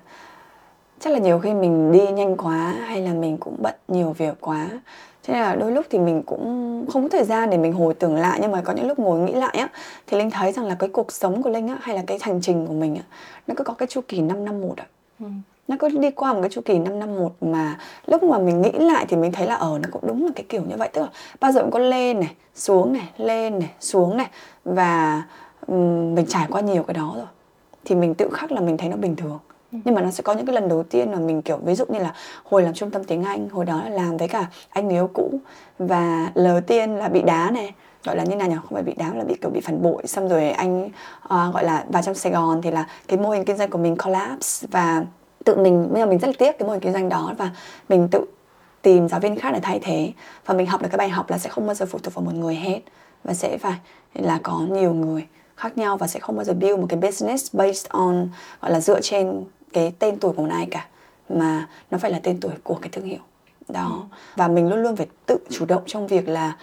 [0.99, 4.37] chắc là nhiều khi mình đi nhanh quá hay là mình cũng bận nhiều việc
[4.41, 4.69] quá.
[5.27, 8.15] Nên là đôi lúc thì mình cũng không có thời gian để mình hồi tưởng
[8.15, 9.67] lại nhưng mà có những lúc ngồi nghĩ lại á
[10.07, 12.41] thì linh thấy rằng là cái cuộc sống của linh á hay là cái hành
[12.41, 13.03] trình của mình á
[13.47, 14.85] nó cứ có cái chu kỳ 5 năm một ạ.
[15.19, 15.25] Ừ
[15.67, 18.61] nó cứ đi qua một cái chu kỳ 5 năm một mà lúc mà mình
[18.61, 20.75] nghĩ lại thì mình thấy là ở ờ, nó cũng đúng là cái kiểu như
[20.77, 20.89] vậy.
[20.93, 21.07] Tức là
[21.39, 24.27] bao giờ cũng có lên này xuống này lên này xuống này
[24.65, 25.23] và
[25.67, 27.25] um, mình trải qua nhiều cái đó rồi.
[27.85, 29.39] Thì mình tự khắc là mình thấy nó bình thường.
[29.73, 29.79] Ừ.
[29.85, 31.85] nhưng mà nó sẽ có những cái lần đầu tiên mà mình kiểu ví dụ
[31.89, 34.87] như là hồi làm trung tâm tiếng Anh hồi đó là làm với cả anh
[34.87, 35.39] người yêu cũ
[35.79, 37.73] và lần đầu tiên là bị đá này
[38.03, 38.55] gọi là như nào nhỉ?
[38.55, 40.07] Không phải bị đá là bị kiểu bị phản bội.
[40.07, 43.45] Xong rồi anh uh, gọi là vào trong Sài Gòn thì là cái mô hình
[43.45, 45.03] kinh doanh của mình collapse và
[45.43, 47.51] tự mình bây giờ mình rất là tiếc cái mô hình kinh doanh đó và
[47.89, 48.25] mình tự
[48.81, 50.11] tìm giáo viên khác để thay thế.
[50.45, 52.25] Và mình học được cái bài học là sẽ không bao giờ phụ thuộc vào
[52.25, 52.79] một người hết.
[53.23, 53.75] Và sẽ phải
[54.13, 57.55] là có nhiều người khác nhau và sẽ không bao giờ build một cái business
[57.55, 58.29] based on
[58.61, 60.87] gọi là dựa trên cái tên tuổi của một ai cả.
[61.29, 63.19] Mà nó phải là tên tuổi của cái thương hiệu.
[63.69, 63.89] Đó.
[63.91, 64.15] Ừ.
[64.35, 66.57] và mình luôn luôn phải tự chủ động trong việc là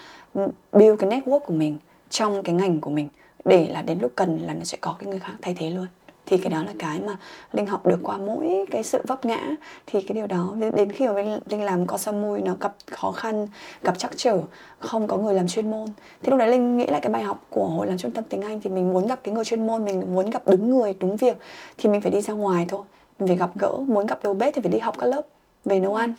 [0.71, 1.77] build cái network của mình
[2.09, 3.09] trong cái ngành của mình
[3.45, 5.87] để là đến lúc cần là nó sẽ có cái người khác thay thế luôn
[6.31, 7.17] thì cái đó là cái mà
[7.53, 9.39] linh học được qua mỗi cái sự vấp ngã.
[9.87, 11.13] Thì cái điều đó đến khi mà
[11.49, 13.47] linh, làm con sao mui nó gặp khó khăn
[13.81, 14.41] gặp trắc trở
[14.79, 15.87] không có người làm chuyên môn.
[16.23, 18.41] Thì lúc đấy linh nghĩ lại cái bài học của hội làm trung tâm tiếng
[18.41, 21.15] anh thì mình muốn gặp cái người chuyên môn mình muốn gặp đúng người đúng
[21.15, 21.37] việc
[21.77, 22.81] thì mình phải đi ra ngoài thôi.
[23.19, 25.21] Mình phải gặp gỡ muốn gặp đầu bếp thì phải đi học các lớp
[25.65, 26.13] về nấu ăn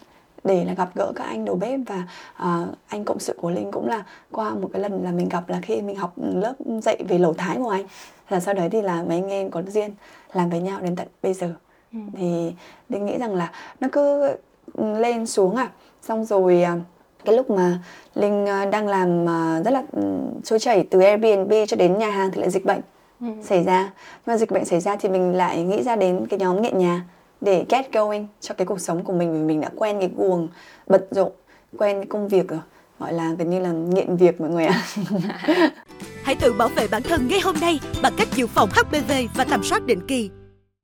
[0.45, 2.03] để là gặp gỡ các anh đầu bếp và
[2.43, 5.49] uh, anh cộng sự của linh cũng là qua một cái lần là mình gặp
[5.49, 7.85] là khi mình học lớp dạy về lẩu thái của anh.
[8.29, 9.91] Là sau đấy thì là mấy anh em có duyên
[10.33, 11.55] làm với nhau đến tận bây giờ.
[11.93, 11.99] Ừ.
[12.17, 12.53] thì
[12.89, 14.37] linh nghĩ rằng là nó cứ
[14.75, 15.69] lên xuống à.
[16.03, 16.83] Xong rồi uh,
[17.25, 17.79] cái lúc mà
[18.15, 19.83] linh uh, đang làm uh, rất là
[20.45, 22.81] trôi chảy từ Airbnb cho đến nhà hàng thì lại dịch bệnh
[23.21, 23.27] ừ.
[23.43, 23.83] xảy ra.
[24.27, 26.79] Nhưng mà dịch bệnh xảy ra thì mình lại nghĩ ra đến cái nhóm nghiện
[26.79, 27.05] nhà
[27.43, 30.49] để get going cho cái cuộc sống của mình vì mình đã quen cái guồng
[30.87, 31.33] bận rộn
[31.79, 32.61] quen cái công việc rồi
[32.99, 34.83] gọi là gần như là nghiện việc mọi người ạ.
[36.23, 39.45] Hãy tự bảo vệ bản thân ngay hôm nay bằng cách dự phòng HPV và
[39.45, 40.31] tầm soát định kỳ.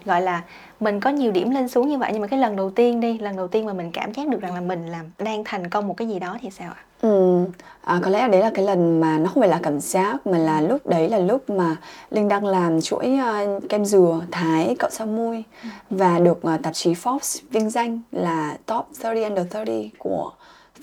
[0.05, 0.43] Gọi là
[0.81, 3.19] mình có nhiều điểm lên xuống như vậy nhưng mà cái lần đầu tiên đi
[3.19, 5.89] lần đầu tiên mà mình cảm giác được rằng là mình làm đang thành công
[5.89, 7.45] một cái gì đó thì sao ạ ừ.
[7.89, 10.39] À, có lẽ đấy là cái lần mà nó không phải là cảm giác mà
[10.39, 11.77] là lúc đấy là lúc mà
[12.11, 13.19] linh đang làm chuỗi
[13.57, 15.43] uh, kem dừa thái cậu sao mui.
[15.63, 15.69] Ừ.
[15.91, 20.33] và được uh, tạp chí Forbes vinh danh là top 30 under 30 của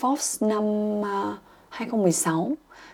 [0.01, 2.51] Forbes năm uh, 2016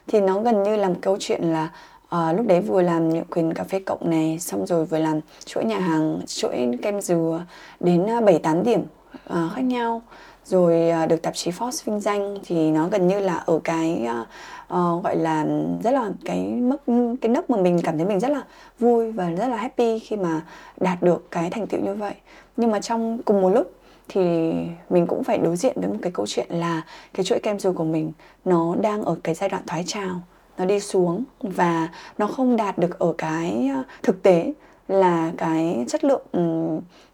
[0.07, 1.69] thì nó gần như là một câu chuyện là
[2.15, 5.19] uh, lúc đấy vừa làm nhượng quyền cà phê cộng này xong rồi vừa làm
[5.45, 7.45] chuỗi nhà hàng chuỗi kem dừa
[7.79, 8.81] đến ờ, bảy tám điểm
[9.13, 10.01] uh, khác nhau
[10.45, 14.07] rồi à, được tạp chí Forbes vinh danh thì nó gần như là ở cái
[14.21, 15.45] uh, gọi là
[15.83, 16.77] rất là cái mức
[17.21, 18.41] cái nấc mà mình cảm thấy mình rất là
[18.79, 20.41] vui và rất là happy khi mà
[20.79, 22.13] đạt được cái thành tựu như vậy.
[22.57, 23.71] Nhưng mà trong cùng một lúc
[24.09, 24.51] thì
[24.89, 26.81] mình cũng phải đối diện với một cái câu chuyện là
[27.13, 28.11] cái chuỗi kem dù của mình
[28.45, 30.21] nó đang ở cái giai đoạn thoái trào
[30.57, 34.53] nó đi xuống và nó không đạt được ở cái à, thực tế
[34.87, 36.21] là cái chất lượng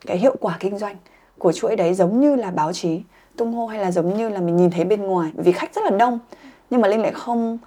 [0.05, 0.95] cái hiệu quả kinh doanh
[1.37, 3.01] của chuỗi đấy giống như là báo chí
[3.37, 5.81] tung hô hay là giống như là mình nhìn thấy bên ngoài vì khách rất
[5.83, 6.19] là đông
[6.69, 7.57] nhưng mà linh lại không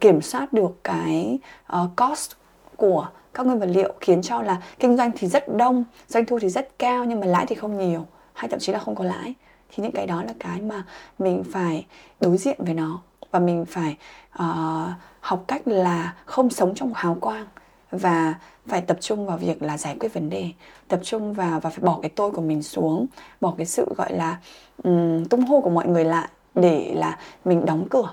[0.00, 1.38] kiểm soát được cái
[1.72, 2.32] uh, cost
[2.76, 6.38] của các nguyên vật liệu khiến cho là kinh doanh thì rất đông doanh thu
[6.38, 9.04] thì rất cao nhưng mà lãi thì không nhiều hay thậm chí là không có
[9.04, 9.34] lãi.
[9.70, 10.84] Thì những cái đó là cái mà
[11.18, 11.86] mình phải
[12.20, 13.96] đối diện với nó và mình phải
[14.42, 14.88] uh,
[15.20, 17.46] học cách là không sống trong hào quang
[17.90, 18.34] và
[18.68, 20.50] phải tập trung vào việc là giải quyết vấn đề
[20.88, 23.06] tập trung vào và phải bỏ cái tôi của mình xuống
[23.40, 24.38] bỏ cái sự gọi là
[24.84, 28.12] um, tung hô của mọi người lại để là mình đóng cửa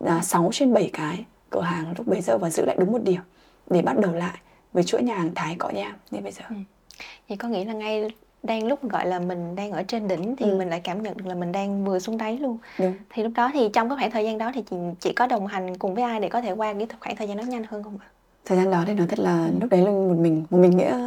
[0.00, 3.02] là 6 trên 7 cái cửa hàng lúc bấy giờ và giữ lại đúng một
[3.04, 3.20] điểm
[3.70, 4.38] để bắt đầu lại
[4.72, 6.42] với chuỗi nhà hàng Thái cọ nham như bây giờ.
[6.48, 6.56] Ừ.
[7.28, 8.10] Thì có nghĩa là ngay
[8.42, 10.56] đang lúc gọi là mình đang ở trên đỉnh thì ừ.
[10.56, 12.94] mình lại cảm nhận được là mình đang vừa xuống đáy luôn Đúng.
[13.10, 15.46] thì lúc đó thì trong cái khoảng thời gian đó thì chị chỉ có đồng
[15.46, 17.82] hành cùng với ai để có thể qua cái khoảng thời gian đó nhanh hơn
[17.82, 18.08] không ạ
[18.44, 20.98] thời gian đó thì nói thật là, lúc đấy là một mình một mình nghĩa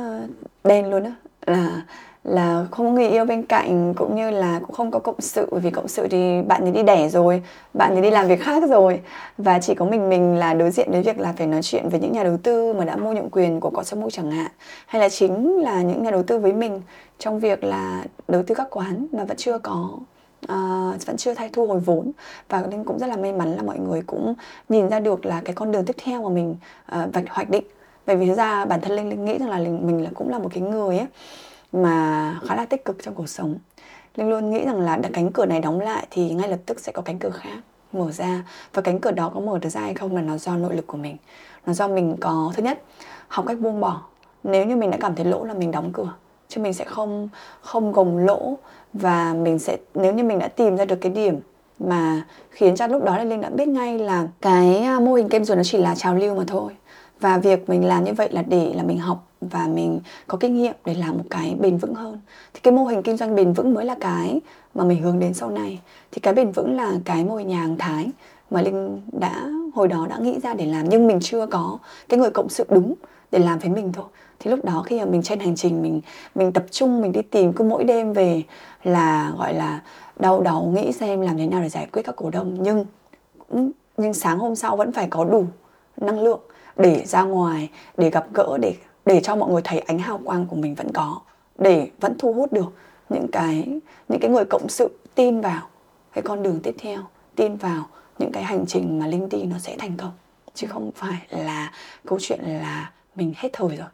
[0.63, 1.13] đen luôn á.
[1.46, 1.82] Là
[2.24, 5.48] là không có người yêu bên cạnh, cũng như là cũng không có cộng sự,
[5.52, 7.41] bởi vì cộng sự thì bạn thì đi đẻ rồi,
[7.74, 9.02] bạn thì đi làm việc khác rồi.
[9.38, 12.00] Và chỉ có mình mình là đối diện với việc là phải nói chuyện với
[12.00, 14.52] những nhà đầu tư mà đã mua nhượng quyền của cọ mua chẳng hạn.
[14.88, 16.82] Hay là chính là những nhà đầu tư với mình
[17.19, 19.89] trong việc là đầu tư các quán mà vẫn chưa có
[20.43, 22.12] uh, vẫn chưa thay thu hồi vốn.
[22.49, 24.34] Và linh cũng rất là may mắn là mọi người cũng
[24.69, 26.56] nhìn ra được là cái con đường tiếp theo mà mình
[26.95, 27.63] uh, vạch hoạch định.
[28.06, 30.39] Bởi vì thực ra bản thân linh linh nghĩ rằng là mình là cũng là
[30.39, 31.08] một cái người ấy
[31.71, 33.56] mà khá là tích cực trong cuộc sống.
[34.15, 36.91] Linh luôn nghĩ rằng là cánh cửa này đóng lại thì ngay lập tức sẽ
[36.91, 37.58] có cánh cửa khác
[37.93, 38.43] mở ra.
[38.73, 40.88] Và cánh cửa đó có mở được ra hay không là nó do nội lực
[40.88, 41.17] của mình.
[41.65, 42.82] Nó do mình có thứ nhất
[43.27, 44.01] học cách buông bỏ.
[44.43, 46.13] Nếu như mình đã cảm thấy lỗ là mình đóng cửa
[46.56, 47.30] chứ mình sẽ không
[47.62, 48.58] không gồng lỗ.
[48.94, 51.39] Và mình sẽ, nếu như mình đã tìm ra được cái điểm
[51.80, 55.30] mà khiến cho lúc đó là linh đã biết ngay là cái à, mô hình
[55.30, 56.76] kem ruột nó chỉ là trào lưu mà thôi.
[57.20, 60.56] Và việc mình làm như vậy là để là mình học và mình có kinh
[60.56, 62.20] nghiệm để làm một cái bền vững hơn.
[62.54, 64.42] Thì cái mô hình kinh doanh bền vững mới là cái
[64.76, 65.80] mà mình hướng đến sau này.
[66.12, 68.10] Thì cái bền vững là cái mô hình nhà hàng thái
[68.52, 70.89] mà linh đã, hồi đó đã nghĩ ra để làm.
[70.89, 71.78] Nhưng mình chưa có
[72.10, 72.94] cái người cộng sự đúng
[73.32, 74.06] để làm với mình thôi
[74.43, 76.01] thì lúc đó khi mà mình trên hành trình, mình
[76.36, 78.43] mình tập trung, mình đi tìm, cứ mỗi đêm về
[78.84, 79.82] là, gọi là,
[80.19, 82.58] đau đầu, nghĩ xem làm thế nào để giải quyết các cổ đông.
[82.63, 82.86] Nhưng
[83.97, 85.45] nhưng sáng hôm sau vẫn phải có đủ
[85.97, 86.39] năng lượng
[86.77, 88.75] để ra ngoài, để gặp gỡ, để
[89.06, 91.19] để cho mọi người thấy ánh hào quang của mình vẫn có,
[91.58, 92.73] để vẫn thu hút được
[93.10, 93.67] những cái
[94.10, 95.62] những cái người cộng sự tin vào
[96.13, 96.99] cái con đường tiếp theo,
[97.36, 97.84] tin vào
[98.19, 100.12] những cái hành trình mà linh đi nó sẽ thành công.
[100.53, 101.71] Chứ không phải là,
[102.06, 103.88] câu chuyện là mình hết thời rồi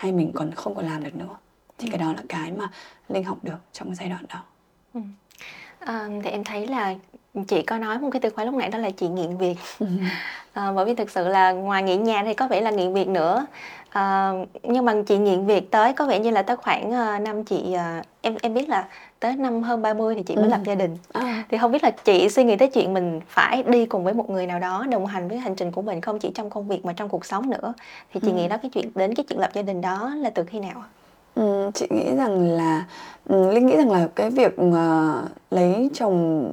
[0.00, 1.36] hay mình còn không còn làm được nữa
[1.78, 2.70] thì cái đó là cái mà
[3.08, 4.42] linh học được trong giai đoạn đó
[4.94, 5.00] ừ.
[5.80, 6.94] À, thì em thấy là
[7.48, 9.56] chị có nói một cái từ khóa lúc nãy đó là chị nghiện việc
[10.52, 13.08] à, bởi vì thực sự là ngoài nghiện nhà thì có vẻ là nghiện việc
[13.08, 13.46] nữa
[13.90, 17.44] à, nhưng mà chị nghiện việc tới có vẻ như là tới khoảng uh, năm
[17.44, 17.76] chị
[18.22, 18.88] em em biết là
[19.20, 20.50] tới năm hơn 30 thì chị mới ừ.
[20.50, 21.44] lập gia đình à.
[21.50, 24.30] thì không biết là chị suy nghĩ tới chuyện mình phải đi cùng với một
[24.30, 26.84] người nào đó đồng hành với hành trình của mình không chỉ trong công việc
[26.84, 27.74] mà trong cuộc sống nữa
[28.14, 28.34] thì chị ừ.
[28.34, 30.84] nghĩ đó cái chuyện đến cái chuyện lập gia đình đó là từ khi nào
[31.34, 32.86] Ừ, chị nghĩ rằng là
[33.28, 34.74] ừ, linh nghĩ rằng là cái việc uh,
[35.50, 36.46] lấy chồng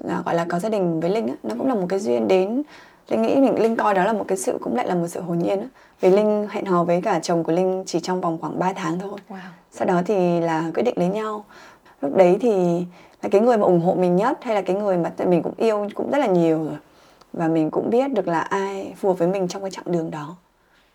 [0.00, 2.28] uh, gọi là có gia đình với linh á, nó cũng là một cái duyên
[2.28, 2.62] đến
[3.08, 5.20] linh nghĩ mình linh coi đó là một cái sự cũng lại là một sự
[5.20, 5.66] hồn nhiên á.
[6.00, 8.98] vì linh hẹn hò với cả chồng của linh chỉ trong vòng khoảng 3 tháng
[8.98, 9.18] thôi.
[9.28, 9.36] Wow.
[9.70, 11.44] sau đó thì là quyết định lấy nhau.
[12.00, 12.86] Lúc đấy thì
[13.22, 15.54] là cái người mà ủng hộ mình nhất hay là cái người mà mình cũng
[15.56, 16.76] yêu cũng rất là nhiều rồi.
[17.32, 20.10] Và mình cũng biết được là ai phù hợp với mình trong cái chặng đường
[20.10, 20.36] đó.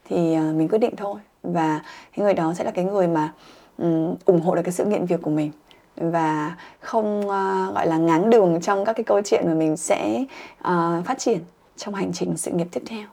[0.09, 1.81] Thì uh, mình quyết định thôi và
[2.15, 3.33] cái người đó sẽ là cái người mà
[3.77, 5.51] um, ủng hộ được cái sự nghiện việc của mình.
[5.95, 10.25] Và không uh, gọi là ngáng đường trong các cái câu chuyện mà mình sẽ
[10.59, 11.39] uh, phát triển
[11.77, 13.07] trong hành trình sự nghiệp tiếp theo.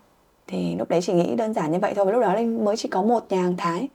[0.46, 2.76] Thì lúc đấy chỉ nghĩ đơn giản như vậy thôi và lúc đó linh mới
[2.76, 3.88] chỉ có một nhà hàng thái.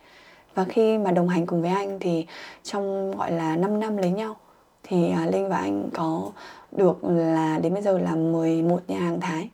[0.56, 2.26] Và khi mà đồng hành cùng với anh thì
[2.63, 4.36] trong gọi là 5 năm lấy nhau
[4.84, 6.32] thì uh, linh và anh có
[6.72, 9.50] được là đến bây giờ là 11 nhà hàng thái.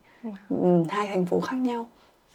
[0.49, 0.85] Wow.
[0.89, 1.87] hai thành phố khác nhau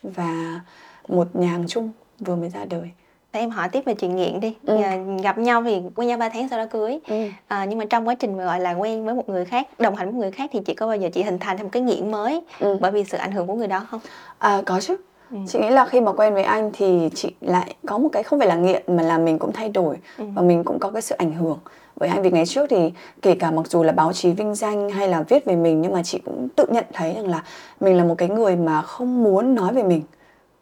[0.03, 0.61] và
[1.09, 2.91] một nhà hàng chung vừa mới ra đời
[3.39, 4.77] em hỏi tiếp về chuyện nghiện đi ừ.
[5.23, 7.15] gặp nhau thì quen nhau 3 tháng sau đó cưới ừ.
[7.49, 9.95] à, nhưng mà trong quá trình mà gọi là quen với một người khác đồng
[9.95, 11.71] hành với một người khác thì chị có bao giờ chị hình thành thêm một
[11.73, 12.79] cái nghiện mới ừ.
[12.81, 14.01] bởi vì sự ảnh hưởng của người đó không
[14.39, 14.97] à, có chứ
[15.31, 15.37] Ừ.
[15.49, 18.39] chị nghĩ là khi mà quen với anh thì chị lại có một cái không
[18.39, 20.25] phải là nghiện mà là mình cũng thay đổi ừ.
[20.35, 21.59] và mình cũng có cái sự ảnh hưởng
[21.97, 24.91] với anh vì ngày trước thì kể cả mặc dù là báo chí vinh danh
[24.91, 27.43] hay là viết về mình nhưng mà chị cũng tự nhận thấy rằng là
[27.81, 30.03] mình là một cái người mà không muốn nói về mình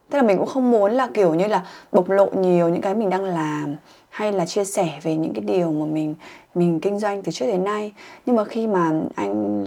[0.09, 2.95] tức là mình cũng không muốn là, kiểu như là, bộc lộ nhiều những cái
[2.95, 3.75] mình đang làm,
[4.09, 6.15] hay là chia sẻ về những cái điều mà mình
[6.55, 7.93] mình kinh doanh từ trước đến nay.
[8.25, 9.65] Nhưng mà khi mà anh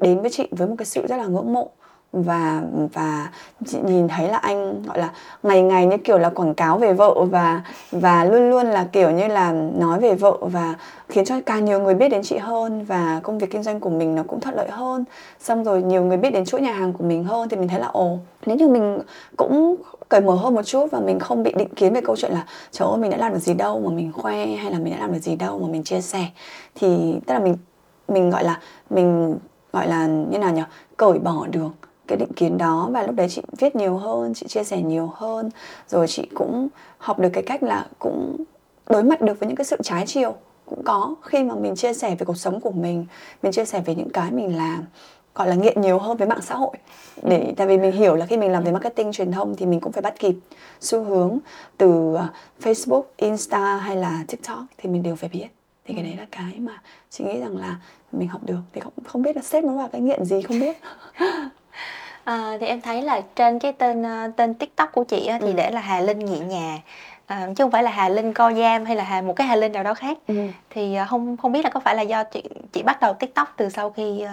[0.00, 1.70] đến với chị với một cái sự rất là ngưỡng mộ
[2.14, 3.28] và và
[3.66, 5.10] chị nhìn thấy là anh gọi là
[5.42, 9.10] ngày ngày như kiểu là quảng cáo về vợ và và luôn luôn là kiểu
[9.10, 10.74] như là nói về vợ và
[11.08, 13.90] khiến cho càng nhiều người biết đến chị hơn và công việc kinh doanh của
[13.90, 15.04] mình nó cũng thuận lợi hơn.
[15.40, 17.80] Xong rồi nhiều người biết đến chuỗi nhà hàng của mình hơn thì mình thấy
[17.80, 18.98] là, ồ, nếu như mình
[19.36, 19.76] cũng
[20.08, 22.46] cởi mở hơn một chút và mình không bị định kiến về câu chuyện là,
[22.72, 25.00] trời ơi, mình đã làm được gì đâu mà mình khoe hay là mình đã
[25.00, 26.26] làm được gì đâu mà mình chia sẻ.
[26.74, 27.56] Thì tức là mình
[28.08, 29.36] mình gọi là, mình
[29.72, 30.62] gọi là như nào nhỉ?
[30.96, 31.70] Cởi bỏ được
[32.06, 35.12] cái định kiến đó và lúc đấy chị viết nhiều hơn chị chia sẻ nhiều
[35.14, 35.50] hơn.
[35.88, 38.36] Rồi chị cũng học được cái cách là cũng
[38.86, 40.34] đối mặt được với những cái sự trái chiều
[40.66, 43.06] cũng có khi mà mình chia sẻ về cuộc sống của mình
[43.42, 44.84] mình chia sẻ về những cái mình làm
[45.34, 46.76] gọi là nghiện nhiều hơn với mạng xã hội.
[47.22, 49.80] Để tại vì mình hiểu là khi mình làm về marketing truyền thông thì mình
[49.80, 50.34] cũng phải bắt kịp
[50.80, 51.38] xu hướng
[51.78, 52.28] từ à,
[52.62, 55.46] Facebook, Insta hay là TikTok thì mình đều phải biết.
[55.84, 57.76] Thì cái đấy là cái mà chị nghĩ rằng là
[58.12, 58.60] mình học được.
[58.72, 60.76] Thì không không biết là xếp nó vào cái nghiện gì không biết
[62.24, 65.46] À, thì em thấy là trên cái tên ờ, tên TikTok của chị á, thì
[65.46, 65.52] ừ.
[65.52, 66.78] để là Hà Linh nhẹ nhà
[67.26, 69.56] à, chứ không phải là Hà Linh co giam hay là Hà một cái Hà
[69.56, 70.34] Linh nào đó khác ừ.
[70.70, 73.68] thì không không biết là có phải là do chị chị bắt đầu TikTok từ
[73.68, 74.24] sau khi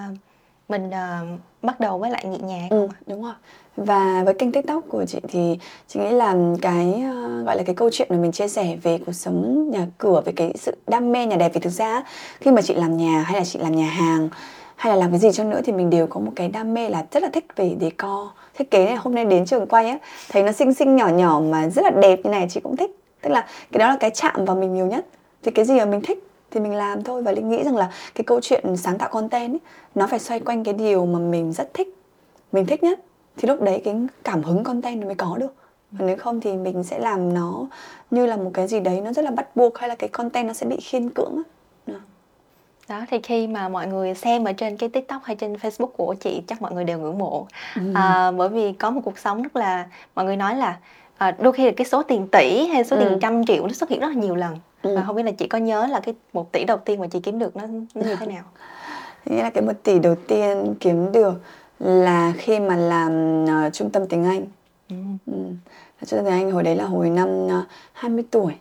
[0.70, 2.80] mình uh, bắt đầu với lại nhẹ nhà không?
[2.80, 3.34] Ừ, đúng rồi
[3.78, 7.76] và với kênh tiktok của chị thì chị nghĩ là cái uh, gọi là cái
[7.76, 11.12] câu chuyện mà mình chia sẻ về cuộc sống nhà cửa về cái sự đam
[11.12, 12.04] mê nhà đẹp vì thực ra
[12.40, 14.30] khi mà chị làm nhà hay là chị làm nhà hàng
[14.82, 16.90] hay là làm cái gì cho nữa thì mình đều có một cái đam mê
[16.90, 18.96] là rất là thích về decor thiết kế này.
[18.96, 19.98] Hôm nay đến trường quay á
[20.30, 22.92] thấy nó xinh xinh nhỏ nhỏ mà rất là đẹp như này chị cũng thích.
[23.22, 25.06] Tức là cái đó là cái chạm vào mình nhiều nhất.
[25.44, 27.22] Thì cái gì mà mình thích thì mình làm thôi.
[27.22, 29.60] Và linh nghĩ rằng là cái câu chuyện sáng tạo content ấy,
[29.96, 31.98] nó phải xoay quanh cái điều mà mình rất thích
[32.52, 33.00] mình thích nhất.
[33.38, 35.54] Thì lúc đấy cái cảm hứng content nó mới có được.
[36.00, 37.66] Còn nếu không thì mình sẽ làm nó
[38.12, 40.48] như là một cái gì đấy nó rất là bắt buộc hay là cái content
[40.48, 41.44] nó sẽ bị khiên cưỡng ấy
[42.90, 46.16] đó thì khi mà mọi người xem ở trên cái tiktok hay trên facebook của
[46.20, 47.82] chị chắc mọi người đều ngưỡng mộ ừ.
[47.96, 50.78] à, bởi vì có một cuộc sống rất là mọi người nói là
[51.18, 53.04] à, đôi khi là cái số tiền tỷ hay số ừ.
[53.04, 54.96] tiền trăm triệu nó xuất hiện rất là nhiều lần ừ.
[54.96, 57.20] và không biết là chị có nhớ là cái một tỷ đầu tiên mà chị
[57.20, 57.64] kiếm được nó,
[57.96, 58.44] nó như thế nào
[59.26, 61.42] nghĩa là cái một tỷ đầu tiên kiếm được
[61.80, 64.46] là khi mà làm uh, trung tâm tiếng Anh
[64.90, 64.96] ừ.
[65.28, 65.34] Ừ.
[66.06, 67.52] trung tâm tiếng Anh hồi đấy là hồi năm uh,
[67.94, 68.54] 20 tuổi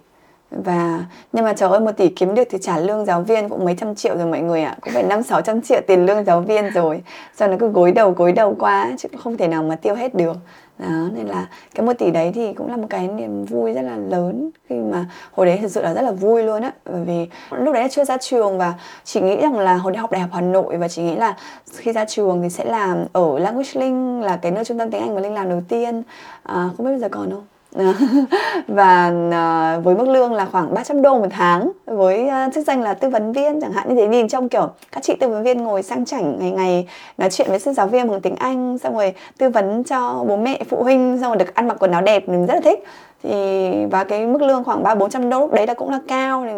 [0.51, 3.65] và nhưng mà trời ơi một tỷ kiếm được thì trả lương giáo viên cũng
[3.65, 4.71] mấy trăm triệu rồi mọi người ạ.
[4.71, 4.79] À.
[4.81, 7.03] cũng phải năm sáu trăm triệu tiền lương giáo viên rồi.
[7.37, 10.15] Sao nó cứ gối đầu gối đầu quá chứ không thể nào mà tiêu hết
[10.15, 10.37] được.
[10.79, 13.83] Đó nên là cái một tỷ đấy thì cũng là một cái niềm vui rất
[13.83, 14.51] là lớn.
[14.69, 16.73] Khi mà hồi đấy thực sự là rất là vui luôn á.
[16.85, 20.11] Bởi vì lúc đấy chưa ra trường và chỉ nghĩ rằng là hồi đấy học
[20.13, 21.37] đại học hà nội và chỉ nghĩ là
[21.77, 25.01] khi ra trường thì sẽ làm ở language link là cái nơi trung tâm tiếng
[25.01, 26.03] anh mà linh làm đầu tiên.
[26.43, 27.45] À, không biết bây giờ còn không?
[28.69, 32.83] và uh, với mức lương là khoảng 300 đô một tháng với uh, chức danh
[32.83, 34.09] là tư vấn viên chẳng hạn như thế.
[34.09, 37.49] Nhìn trong kiểu các chị tư vấn viên ngồi sang chảnh ngày ngày nói chuyện
[37.51, 40.83] với sư giáo viên bằng tiếng Anh xong rồi tư vấn cho bố mẹ phụ
[40.83, 42.85] huynh xong rồi được ăn mặc quần áo đẹp mình rất là thích.
[43.23, 46.01] Thì và cái mức lương khoảng ba bốn trăm đô lúc đấy là cũng là
[46.09, 46.47] cao.
[46.47, 46.53] Thì,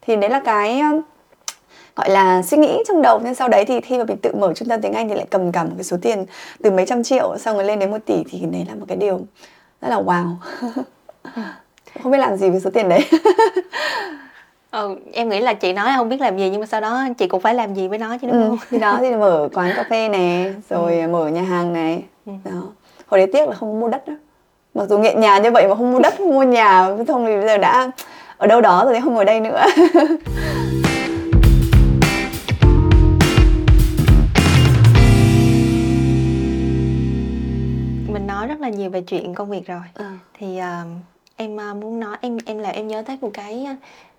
[0.00, 1.02] thì đấy là cái ờ,
[1.96, 3.20] gọi là suy nghĩ trong đầu.
[3.24, 5.26] Nhưng sau đấy thì khi mà mình tự mở trung tâm tiếng Anh thì lại
[5.30, 6.26] cầm cả một cái số tiền
[6.62, 8.24] từ mấy trăm triệu xong rồi lên đến một tỷ.
[8.30, 9.20] Thì đấy là một cái điều
[9.80, 10.34] rất là wow.
[12.02, 13.04] Không biết làm gì với số tiền đấy.
[14.70, 17.26] Ừ, em nghĩ là chị nói không biết làm gì nhưng mà sau đó chị
[17.26, 18.58] cũng phải làm gì với nó chứ đúng ừ, không?
[18.70, 21.08] thì đó thì mở quán cà phê này rồi ừ.
[21.08, 22.02] mở nhà hàng này.
[22.26, 22.32] Ừ.
[22.44, 22.62] đó.
[23.06, 24.14] Hồi đấy tiếc là không mua đất đó.
[24.74, 26.88] Mặc dù nghiện nhà như vậy mà không mua đất mua nhà.
[27.08, 27.90] Không thì bây giờ đã
[28.36, 29.64] ở đâu đó rồi không ngồi đây nữa
[38.86, 40.04] nhiều về chuyện công việc rồi ừ.
[40.34, 40.88] thì uh,
[41.36, 43.66] em uh, muốn nói em em là em nhớ tới một cái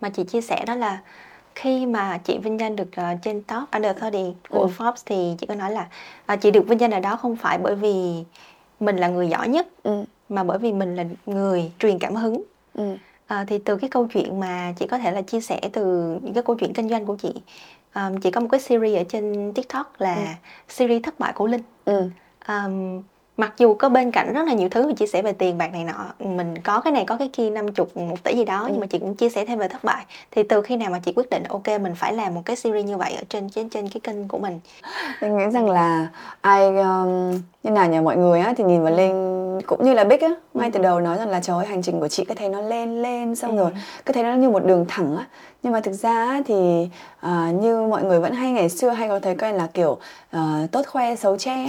[0.02, 1.02] mà chị chia sẻ đó là
[1.56, 4.70] khi mà chị vinh danh được uh, trên top under 30 của ừ.
[4.78, 5.88] Forbes thì chị có nói là
[6.34, 8.24] uh, chị được vinh danh ở đó không phải bởi vì
[8.80, 10.04] mình là người giỏi nhất ừ.
[10.30, 12.96] mà bởi vì mình là người truyền cảm hứng ừ.
[13.28, 15.84] à, thì từ cái câu chuyện mà chị có thể là chia sẻ từ
[16.22, 17.34] những cái câu chuyện kinh doanh của chị
[17.96, 20.22] um, chị có một cái series ở trên tiktok là ừ.
[20.70, 22.10] series thất bại của linh ừ.
[22.48, 23.02] um,
[23.38, 25.84] mặc dù có bên cạnh rất là nhiều thứ chia sẻ về tiền bạc này
[25.84, 28.68] nọ mình có cái này có cái kia năm chục một tỷ gì đó ừ.
[28.72, 31.00] nhưng mà chị cũng chia sẻ thêm về thất bại thì từ khi nào mà
[31.00, 33.70] chị quyết định ok mình phải làm một cái series như vậy ở trên trên
[33.70, 34.60] trên cái kênh của mình
[35.22, 36.08] mình nghĩ rằng là
[36.42, 37.32] ai um,
[37.64, 40.30] như nào nhà mọi người á thì nhìn vào linh cũng như là bích á
[40.54, 40.72] ngay ừ.
[40.74, 43.02] từ đầu nói rằng là trời ơi hành trình của chị cứ thấy nó lên
[43.02, 43.58] lên xong ừ.
[43.58, 43.72] rồi
[44.06, 45.26] cứ thấy nó như một đường thẳng á
[45.64, 46.90] nhưng mà thực ra thì
[47.26, 49.98] uh, như mọi người vẫn hay ngày xưa hay có thấy quen là kiểu
[50.38, 51.68] uh, tốt khoe xấu che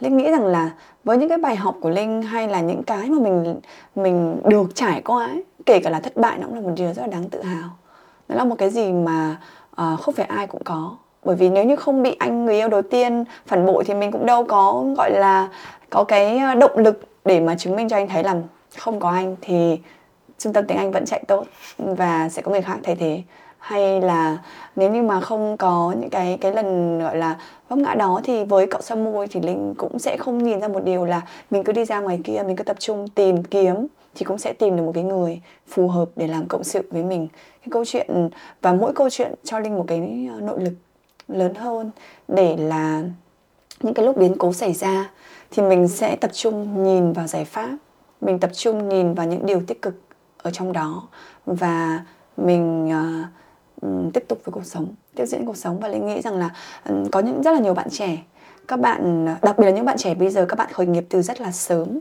[0.00, 0.70] linh nghĩ rằng là
[1.04, 3.60] với những cái bài học của linh hay là những cái mà mình
[3.96, 6.92] mình được trải qua ấy kể cả là thất bại nó cũng là một điều
[6.92, 7.68] rất là đáng tự hào.
[8.28, 9.36] Nó là một cái gì mà
[9.82, 10.96] uh, không phải ai cũng có.
[11.24, 14.12] Bởi vì nếu như không bị anh người yêu đầu tiên phản bội thì mình
[14.12, 15.48] cũng đâu có gọi là
[15.90, 18.36] có cái ờ, động lực để mà chứng minh cho anh thấy là
[18.78, 19.78] không có anh thì
[20.38, 21.44] trung tâm tiếng Anh vẫn chạy tốt
[21.76, 23.22] và sẽ có người khác thay thế
[23.58, 24.38] hay là
[24.76, 27.36] nếu như mà không có những cái cái lần gọi là
[27.68, 30.68] vấp ngã đó thì với cậu sao môi thì linh cũng sẽ không nhìn ra
[30.68, 33.86] một điều là mình cứ đi ra ngoài kia mình cứ tập trung tìm kiếm
[34.14, 37.02] thì cũng sẽ tìm được một cái người phù hợp để làm cộng sự với
[37.02, 37.28] mình.
[37.60, 38.30] Cái câu chuyện
[38.62, 40.74] và mỗi câu chuyện cho linh một cái ờ, nội lực
[41.28, 41.90] lớn hơn
[42.28, 43.02] để là
[43.80, 45.10] những cái lúc biến cố xảy ra
[45.50, 47.76] thì mình sẽ tập trung nhìn vào giải pháp
[48.20, 49.94] mình tập trung nhìn vào những điều tích cực
[50.42, 51.08] ở trong đó
[51.46, 52.04] và
[52.36, 53.26] mình uh,
[53.80, 56.50] Ừ, tiếp tục với cuộc sống tiếp diễn cuộc sống và linh nghĩ rằng là
[56.84, 58.18] ừ, có những rất là nhiều bạn trẻ.
[58.68, 61.22] Các bạn đặc biệt là những bạn trẻ bây giờ các bạn khởi nghiệp từ
[61.22, 61.98] rất là sớm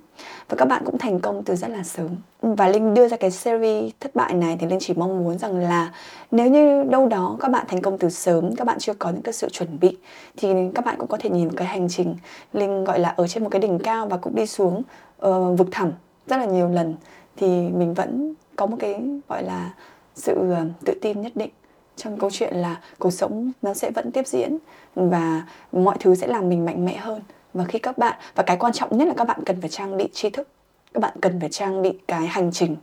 [0.50, 2.10] và các bạn cũng thành công từ rất là sớm.
[2.42, 5.58] Và linh đưa ra cái series thất bại này thì linh chỉ mong muốn rằng
[5.60, 5.92] là
[6.32, 9.22] nếu như đâu đó các bạn thành công từ sớm các bạn chưa có những
[9.22, 9.98] cái sự chuẩn bị
[10.38, 12.16] thì các bạn cũng có thể nhìn cái hành trình
[12.54, 14.84] linh gọi là ở trên một cái đỉnh cao và cũng đi xuống
[15.26, 15.92] uh, vực thẳm
[16.28, 16.96] rất là nhiều lần
[17.38, 19.74] thì mình vẫn có một cái gọi là
[20.16, 21.50] sự uh, tự tin nhất định
[21.98, 24.58] trong câu chuyện là cuộc sống nó sẽ vẫn tiếp diễn
[24.96, 27.22] và mọi thứ sẽ làm mình mạnh mẽ hơn.
[27.54, 29.98] Và khi các bạn và cái quan trọng nhất là các bạn cần phải trang
[29.98, 30.48] bị tri thức.
[30.94, 32.76] Các bạn cần phải trang bị cái hành trình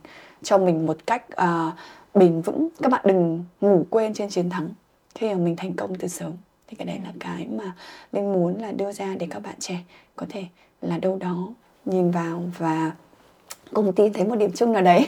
[0.43, 1.73] cho mình một cách uh,
[2.13, 2.69] bền vững.
[2.81, 4.69] Các bạn đừng ngủ quên trên chiến thắng.
[5.15, 6.31] Khi mà mình thành công từ sớm
[6.67, 7.73] thì cái đấy là cái mà
[8.11, 9.77] linh muốn là đưa ra để các bạn trẻ
[10.15, 10.45] có thể
[10.81, 11.47] là đâu đó
[11.85, 12.91] nhìn vào và
[13.73, 15.07] cùng tin thấy một điểm chung nào đấy.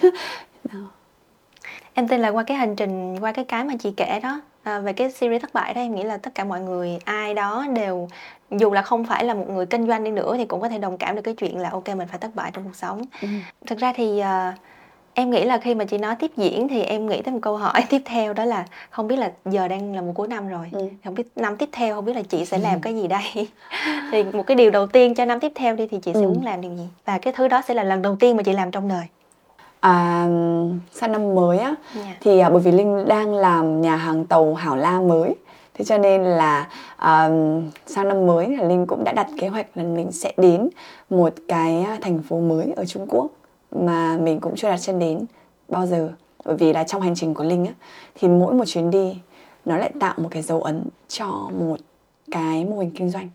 [1.97, 4.79] em tin là qua cái hành trình qua cái cái mà chị kể đó à,
[4.79, 7.65] về cái series thất bại đó em nghĩ là tất cả mọi người ai đó
[7.75, 8.07] đều
[8.51, 10.77] dù là không phải là một người kinh doanh đi nữa thì cũng có thể
[10.77, 13.27] đồng cảm được cái chuyện là ok mình phải thất bại trong cuộc sống ừ.
[13.65, 14.55] thực ra thì uh,
[15.13, 17.57] em nghĩ là khi mà chị nói tiếp diễn thì em nghĩ tới một câu
[17.57, 20.69] hỏi tiếp theo đó là không biết là giờ đang là một cuối năm rồi
[20.71, 20.89] ừ.
[21.03, 22.79] không biết năm tiếp theo không biết là chị sẽ làm ừ.
[22.81, 23.47] cái gì đây
[24.11, 26.27] thì một cái điều đầu tiên cho năm tiếp theo đi thì chị sẽ ừ.
[26.27, 28.53] muốn làm điều gì và cái thứ đó sẽ là lần đầu tiên mà chị
[28.53, 29.03] làm trong đời
[29.79, 30.27] À,
[30.91, 31.77] sang năm mới á yeah.
[31.95, 32.15] Dạ.
[32.21, 35.35] thì à, bởi vì Linh đang làm nhà hàng tàu Hảo La mới
[35.73, 37.29] thế cho nên là à,
[37.85, 40.69] sang năm mới là Linh cũng đã đặt kế hoạch là mình sẽ đến
[41.09, 43.27] một cái thành phố mới ở Trung Quốc
[43.71, 45.25] mà mình cũng chưa đặt chân đến
[45.67, 46.09] bao giờ
[46.45, 47.73] bởi vì là trong hành trình của Linh á
[48.15, 49.17] thì mỗi một chuyến đi
[49.65, 51.79] nó lại tạo một cái dấu ấn cho một
[52.31, 53.29] cái mô hình kinh doanh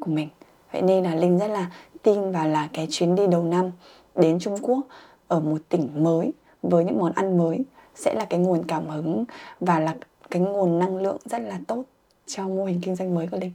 [0.00, 0.28] của mình
[0.72, 1.66] vậy nên là Linh rất là
[2.02, 3.70] tin vào là cái chuyến đi đầu năm
[4.14, 4.80] đến Trung Quốc
[5.28, 7.64] ở một tỉnh mới với những món ăn mới
[7.94, 9.24] sẽ là cái nguồn cảm hứng
[9.60, 9.94] và là
[10.30, 11.84] cái nguồn năng lượng rất là tốt
[12.26, 13.52] cho mô hình kinh doanh mới của Linh.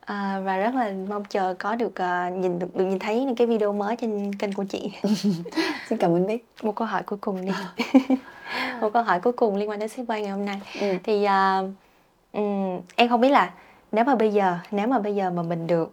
[0.00, 3.34] À, và rất là mong chờ có được à, nhìn được, được nhìn thấy những
[3.34, 4.92] cái video mới trên kênh của chị.
[5.88, 6.46] Xin cảm ơn Bích.
[6.62, 7.52] Một câu hỏi cuối cùng đi.
[8.80, 10.60] Một câu hỏi cuối cùng liên quan đến ship quay ngày hôm nay.
[10.80, 10.94] Ừ.
[11.04, 11.62] Thì à,
[12.32, 13.52] ừm, em không biết là
[13.92, 15.92] nếu mà bây giờ nếu mà bây giờ mà mình được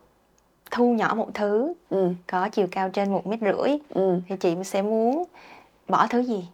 [0.72, 2.14] thu nhỏ một thứ Ừ.
[2.28, 4.22] có chiều cao trên một mét rưỡi Ừ.
[4.28, 5.24] thì chị sẽ muốn
[5.88, 6.48] bỏ thứ gì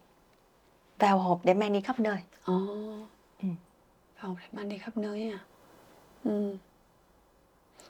[0.99, 2.53] vào hộp để mang đi khắp nơi Ồ.
[3.41, 3.47] Ừ.
[4.22, 5.39] Phòng để mang đi khắp nơi à.
[6.24, 6.55] Ừ.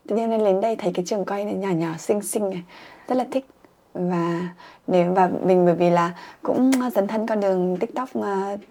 [0.08, 2.64] Tự nhiên lên đến đây thấy cái trường quay này nhỏ nhỏ xinh xinh này
[3.08, 3.46] rất là thích
[3.94, 4.40] và
[4.88, 6.12] nếu và mình bởi vì là
[6.44, 8.26] cũng dấn thân con đường tiktok uh,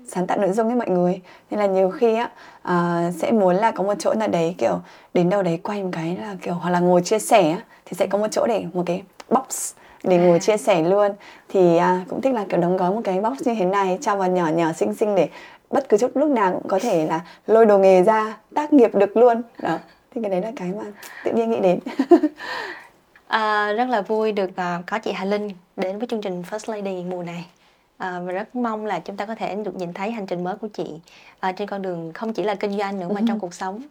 [0.06, 1.20] sáng tạo nội dung với mọi người.
[1.50, 2.30] Nên là nhiều khi á
[2.68, 4.80] uh, sẽ muốn là có một chỗ nào đấy kiểu
[5.14, 7.96] đến đâu đấy quay một cái là kiểu hoặc là ngồi chia sẻ á, thì
[7.96, 9.72] sẽ có một chỗ để một cái box
[10.04, 10.38] để ngồi À.
[10.38, 11.12] chia sẻ luôn.
[11.48, 14.16] Thì à, cũng thích là kiểu đóng gói một cái box như thế này cho
[14.16, 15.28] vào nhỏ nhỏ xinh xinh để
[15.70, 18.94] bất cứ chút lúc nào cũng có thể là lôi đồ nghề ra tác nghiệp
[18.94, 19.42] được luôn.
[19.62, 19.78] Đó
[20.14, 20.84] thì cái đấy là cái mà
[21.24, 21.78] tự nhiên nghĩ đến
[23.32, 26.72] À, rất là vui được à, có chị Hà Linh đến với chương trình First
[26.74, 27.46] Lady mùa này
[27.98, 30.56] à, và rất mong là chúng ta có thể được nhìn thấy hành trình mới
[30.56, 30.86] của chị
[31.40, 33.24] à, trên con đường không chỉ là kinh doanh nữa mà Ừ.
[33.28, 33.82] trong cuộc sống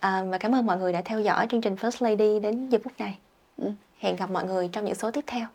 [0.00, 2.78] à, và cảm ơn mọi người đã theo dõi chương trình First Lady đến giờ
[2.84, 3.18] phút này
[3.56, 3.70] Ừ.
[3.98, 5.46] hẹn gặp mọi người trong những số tiếp theo